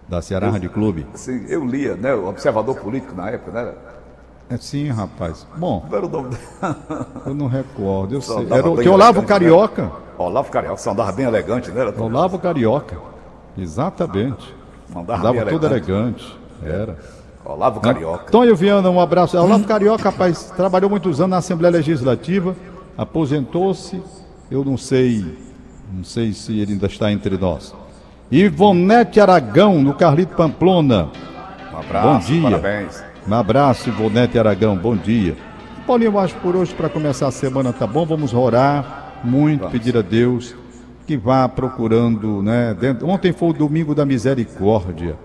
Da 0.07 0.21
Ceará 0.21 0.49
Rádio 0.49 0.69
Clube. 0.71 1.05
Assim, 1.13 1.45
eu 1.47 1.63
lia, 1.65 1.95
né? 1.95 2.13
O 2.15 2.27
observador 2.27 2.75
político 2.77 3.13
na 3.15 3.29
época, 3.29 3.51
né? 3.51 3.73
É 4.49 4.57
sim, 4.57 4.89
rapaz. 4.89 5.45
Bom, 5.55 5.85
Não 5.87 5.95
era 5.97 6.05
o 6.07 6.09
nome 6.09 6.35
eu 7.27 7.35
não 7.35 7.45
recordo. 7.47 8.15
Eu 8.15 8.21
sei. 8.21 8.47
Era 8.49 8.67
o 8.67 8.75
que 8.75 8.89
Olavo 8.89 9.19
elegante, 9.19 9.21
né? 9.21 9.27
Carioca. 9.27 9.91
Olavo 10.17 10.51
Carioca, 10.51 10.77
você 10.77 10.89
andava 10.89 11.11
bem 11.11 11.25
elegante, 11.27 11.69
né? 11.69 11.81
Era? 11.81 12.01
Olavo 12.01 12.39
Carioca. 12.39 12.97
Exatamente. 13.55 14.55
Andava 14.95 15.19
Andava 15.19 15.33
bem 15.45 15.53
todo 15.53 15.65
elegante. 15.67 16.39
elegante. 16.63 16.81
Era. 16.81 16.97
Olavo 17.45 17.79
Carioca. 17.79 18.23
Antônio 18.27 18.55
Viana, 18.55 18.89
um 18.89 18.99
abraço. 18.99 19.37
Olavo 19.37 19.63
Carioca, 19.65 20.03
rapaz, 20.09 20.45
trabalhou 20.55 20.89
muitos 20.89 21.19
anos 21.21 21.29
na 21.29 21.37
Assembleia 21.37 21.71
Legislativa, 21.71 22.55
aposentou-se. 23.03 24.01
Eu 24.51 24.65
não 24.65 24.75
sei, 24.77 25.25
não 25.93 26.03
sei 26.03 26.33
se 26.33 26.59
ele 26.59 26.73
ainda 26.73 26.87
está 26.87 27.09
entre 27.11 27.37
nós. 27.37 27.73
Ivonete 28.29 29.19
Aragão, 29.21 29.81
no 29.81 29.93
Carlito 29.93 30.35
Pamplona. 30.35 31.09
Um 31.73 31.77
abraço, 31.77 32.07
Bom 32.07 32.19
dia. 32.19 32.41
parabéns. 32.41 33.03
Um 33.27 33.33
abraço, 33.33 33.89
Ivonete 33.89 34.37
Aragão, 34.37 34.75
bom 34.75 34.97
dia. 34.97 35.37
Paulinho, 35.87 36.11
eu 36.11 36.19
acho 36.19 36.35
que 36.35 36.41
por 36.41 36.55
hoje, 36.57 36.73
para 36.73 36.89
começar 36.89 37.27
a 37.27 37.31
semana, 37.31 37.71
tá 37.71 37.87
bom? 37.87 38.05
Vamos 38.05 38.33
orar 38.33 39.13
muito, 39.23 39.67
pedir 39.69 39.95
a 39.97 40.01
Deus 40.01 40.53
que 41.07 41.15
vá 41.17 41.47
procurando, 41.47 42.43
né? 42.43 42.75
dentro- 42.79 43.07
Ontem 43.07 43.31
foi 43.31 43.49
o 43.49 43.53
domingo 43.53 43.95
da 43.95 44.05
misericórdia. 44.05 45.15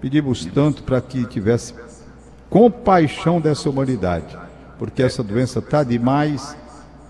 Pedimos 0.00 0.44
tanto 0.44 0.82
para 0.82 1.00
que 1.00 1.24
tivesse 1.24 1.74
compaixão 2.50 3.40
dessa 3.40 3.68
humanidade, 3.68 4.36
porque 4.78 5.02
essa 5.02 5.22
doença 5.22 5.58
está 5.58 5.82
demais 5.82 6.56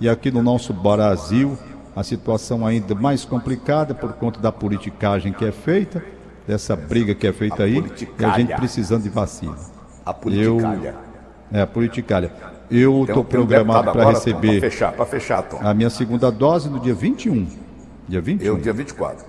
e 0.01 0.09
aqui 0.09 0.31
no 0.31 0.43
nosso 0.43 0.73
Brasil 0.73 1.57
a 1.97 2.03
situação 2.03 2.67
ainda 2.67 2.95
mais 2.95 3.25
complicada 3.25 3.95
por 3.95 4.13
conta 4.15 4.41
da 4.41 4.51
politicagem 4.51 5.33
que 5.33 5.45
é 5.45 5.53
feita, 5.53 6.03
dessa 6.47 6.75
briga 6.75 7.15
que 7.15 7.27
é 7.27 7.33
feita 7.33 7.63
A 7.63 7.67
aí, 7.67 7.77
e 8.19 8.25
a 8.25 8.31
gente 8.39 8.55
precisando 8.57 9.03
de 9.05 9.09
vacina. 9.09 9.55
A 10.05 10.13
politicalha. 10.13 10.95
É, 11.53 11.61
a 11.61 11.67
politicalha. 11.67 12.33
Eu 12.71 12.95
um- 12.95 13.05
estou 13.05 13.23
um 13.23 13.27
programado 13.27 13.85
deputado 13.87 14.03
para 14.05 14.11
receber 14.19 14.61
Pra 14.61 14.71
fechar, 14.71 14.93
pra 14.93 15.07
fechar, 15.07 15.43
Tom. 15.43 15.59
a 15.63 15.73
minha 15.73 15.89
segunda 15.91 16.31
dose 16.33 16.69
no 16.69 16.81
dia 16.81 16.95
21. 16.95 17.47
Dia 18.09 18.21
21. 18.21 18.47
Eu, 18.47 18.57
dia 18.59 18.73
24. 18.73 19.25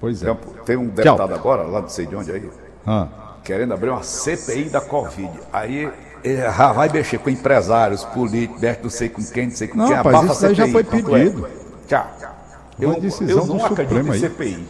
Pois 0.00 0.22
é. 0.22 0.36
Tem, 0.66 0.76
um- 0.76 0.82
um 0.82 0.88
deputado 0.88 1.32
agora, 1.34 1.62
lá 1.62 1.80
não 1.80 1.88
sei 1.88 2.06
de 2.06 2.14
onde 2.14 2.30
aí, 2.30 2.48
Ah, 2.86 3.08
querendo 3.42 3.72
abrir 3.72 3.88
uma 3.90 4.02
CPI 4.02 4.68
da 4.68 4.80
Covid. 4.80 5.30
Aí 5.52 5.88
vai 6.74 6.88
mexer 6.88 7.18
com 7.18 7.30
empresários, 7.30 8.04
políticos, 8.04 8.62
não 8.82 8.90
sei 8.90 9.08
com 9.08 9.22
quem, 9.24 9.46
não 9.48 9.54
sei 9.56 9.68
com 9.68 9.78
Não, 9.78 9.86
quem. 9.86 9.96
rapaz, 9.96 10.30
isso 10.30 10.46
a 10.46 10.52
já 10.54 10.68
foi 10.68 10.84
CPI, 10.84 10.98
é? 10.98 11.02
pedido. 11.02 11.48
Tchau. 11.88 12.06
Eu, 12.80 13.00
decisão 13.00 13.38
eu 13.42 13.46
não 13.46 13.56
do 13.58 13.64
acredito 13.64 13.88
Supremo 13.88 14.08
em 14.08 14.12
aí. 14.12 14.18
CPI. 14.20 14.66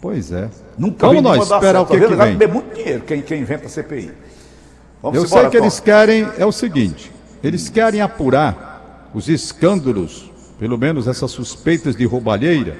pois 0.00 0.32
é. 0.32 0.48
Nunca 0.78 1.06
Vamos 1.06 1.22
nós 1.22 1.50
esperar 1.50 1.80
o 1.82 1.86
que, 1.86 1.98
Tá 1.98 2.06
que? 2.08 2.14
Vai 2.14 2.28
vem. 2.28 2.36
beber 2.36 2.52
muito 2.54 2.74
dinheiro 2.74 3.02
quem, 3.06 3.22
quem 3.22 3.40
inventa 3.42 3.68
CPI. 3.68 4.12
Vamos 5.02 5.18
Eu 5.18 5.24
embora, 5.24 5.42
sei 5.42 5.50
que 5.50 5.56
Tom. 5.58 5.64
eles 5.64 5.80
querem, 5.80 6.28
é 6.38 6.44
o 6.46 6.52
seguinte, 6.52 7.12
eles 7.42 7.68
querem 7.68 8.00
apurar 8.00 9.10
os 9.14 9.28
escândalos, 9.28 10.30
pelo 10.58 10.76
menos 10.78 11.08
essas 11.08 11.30
suspeitas 11.30 11.96
de 11.96 12.04
roubalheira, 12.04 12.76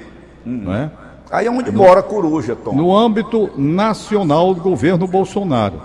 Hum. 0.46 0.62
não 0.64 0.74
é? 0.74 0.90
Aí 1.30 1.46
é 1.46 1.50
onde 1.50 1.70
mora 1.70 2.00
a 2.00 2.02
coruja, 2.02 2.56
Tom. 2.56 2.72
no 2.74 2.96
âmbito 2.96 3.50
nacional 3.56 4.52
do 4.54 4.60
governo 4.60 5.06
Bolsonaro. 5.06 5.80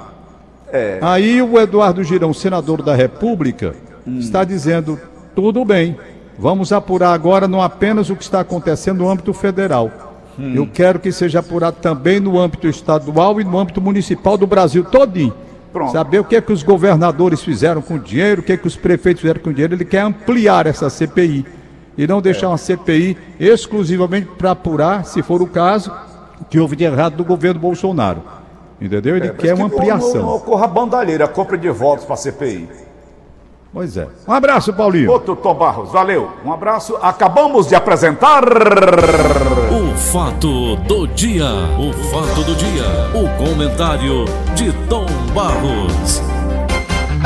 É. 0.72 1.00
Aí 1.02 1.42
o 1.42 1.60
Eduardo 1.60 2.04
Girão, 2.04 2.34
senador 2.34 2.82
da 2.82 2.96
República, 2.96 3.76
está 4.20 4.44
dizendo: 4.44 5.00
tudo 5.36 5.64
bem, 5.64 5.98
vamos 6.38 6.72
apurar 6.72 7.14
agora 7.14 7.48
não 7.48 7.62
apenas 7.62 8.10
o 8.10 8.16
que 8.16 8.24
está 8.24 8.40
acontecendo 8.40 9.00
no 9.00 9.10
âmbito 9.10 9.34
federal. 9.34 9.92
Eu 10.38 10.68
quero 10.68 11.00
que 11.00 11.12
seja 11.12 11.40
apurado 11.40 11.78
também 11.82 12.20
no 12.20 12.38
âmbito 12.38 12.68
estadual 12.68 13.40
e 13.40 13.44
no 13.44 13.58
âmbito 13.58 13.80
municipal 13.82 14.38
do 14.38 14.46
Brasil 14.46 14.84
todinho. 14.84 15.34
Pronto. 15.72 15.92
Saber 15.92 16.20
o 16.20 16.24
que 16.24 16.36
é 16.36 16.42
que 16.42 16.52
os 16.52 16.64
governadores 16.64 17.42
fizeram 17.42 17.82
com 17.82 17.96
o 17.96 18.00
dinheiro, 18.00 18.42
o 18.42 18.44
que 18.44 18.54
é 18.54 18.58
que 18.58 18.68
os 18.68 18.76
prefeitos 18.76 19.22
fizeram 19.22 19.42
com 19.42 19.50
o 19.50 19.54
dinheiro. 19.54 19.76
Ele 19.76 19.86
quer 19.86 20.02
ampliar 20.02 20.68
essa 20.68 20.90
CPI 20.90 21.46
e 21.98 22.06
não 22.08 22.22
deixar 22.22 22.50
uma 22.50 22.58
CPI 22.58 23.18
exclusivamente 23.40 24.28
para 24.38 24.52
apurar, 24.52 25.06
se 25.06 25.22
for 25.22 25.42
o 25.42 25.48
caso, 25.48 25.92
o 26.40 26.46
que 26.46 26.60
houve 26.60 26.76
de 26.76 26.84
errado 26.84 27.16
do 27.16 27.24
governo 27.24 27.60
Bolsonaro. 27.60 28.22
Entendeu? 28.80 29.16
Ele 29.16 29.28
Mas 29.30 29.38
quer 29.38 29.48
que 29.48 29.54
uma 29.62 29.68
não- 29.70 29.76
ampliação. 29.78 30.14
Não, 30.16 30.22
não 30.24 30.36
ocorra 30.36 30.68
bandalheira, 30.68 31.28
compra 31.28 31.58
de 31.58 31.70
votos 31.70 32.06
para 32.06 32.14
a 32.16 32.18
CPI. 32.18 32.68
Pois 33.74 33.98
é. 33.98 34.08
Um 34.28 34.32
abraço, 34.32 34.72
Paulinho. 34.74 35.12
Outro 35.12 35.36
Tom 35.36 35.54
Barros, 35.54 35.92
valeu. 35.92 36.32
Um 36.46 36.54
abraço. 36.54 36.98
Acabamos 37.02 37.68
de 37.68 37.76
apresentar. 37.76 38.44
O 38.46 39.98
fato 39.98 40.76
do 40.78 41.06
dia. 41.08 41.46
O 41.78 41.92
fato 42.10 42.44
do 42.44 42.56
dia. 42.56 42.86
O 43.14 43.28
comentário 43.44 44.24
de 44.56 44.72
Tom 44.88 45.06
Barros. 45.34 46.22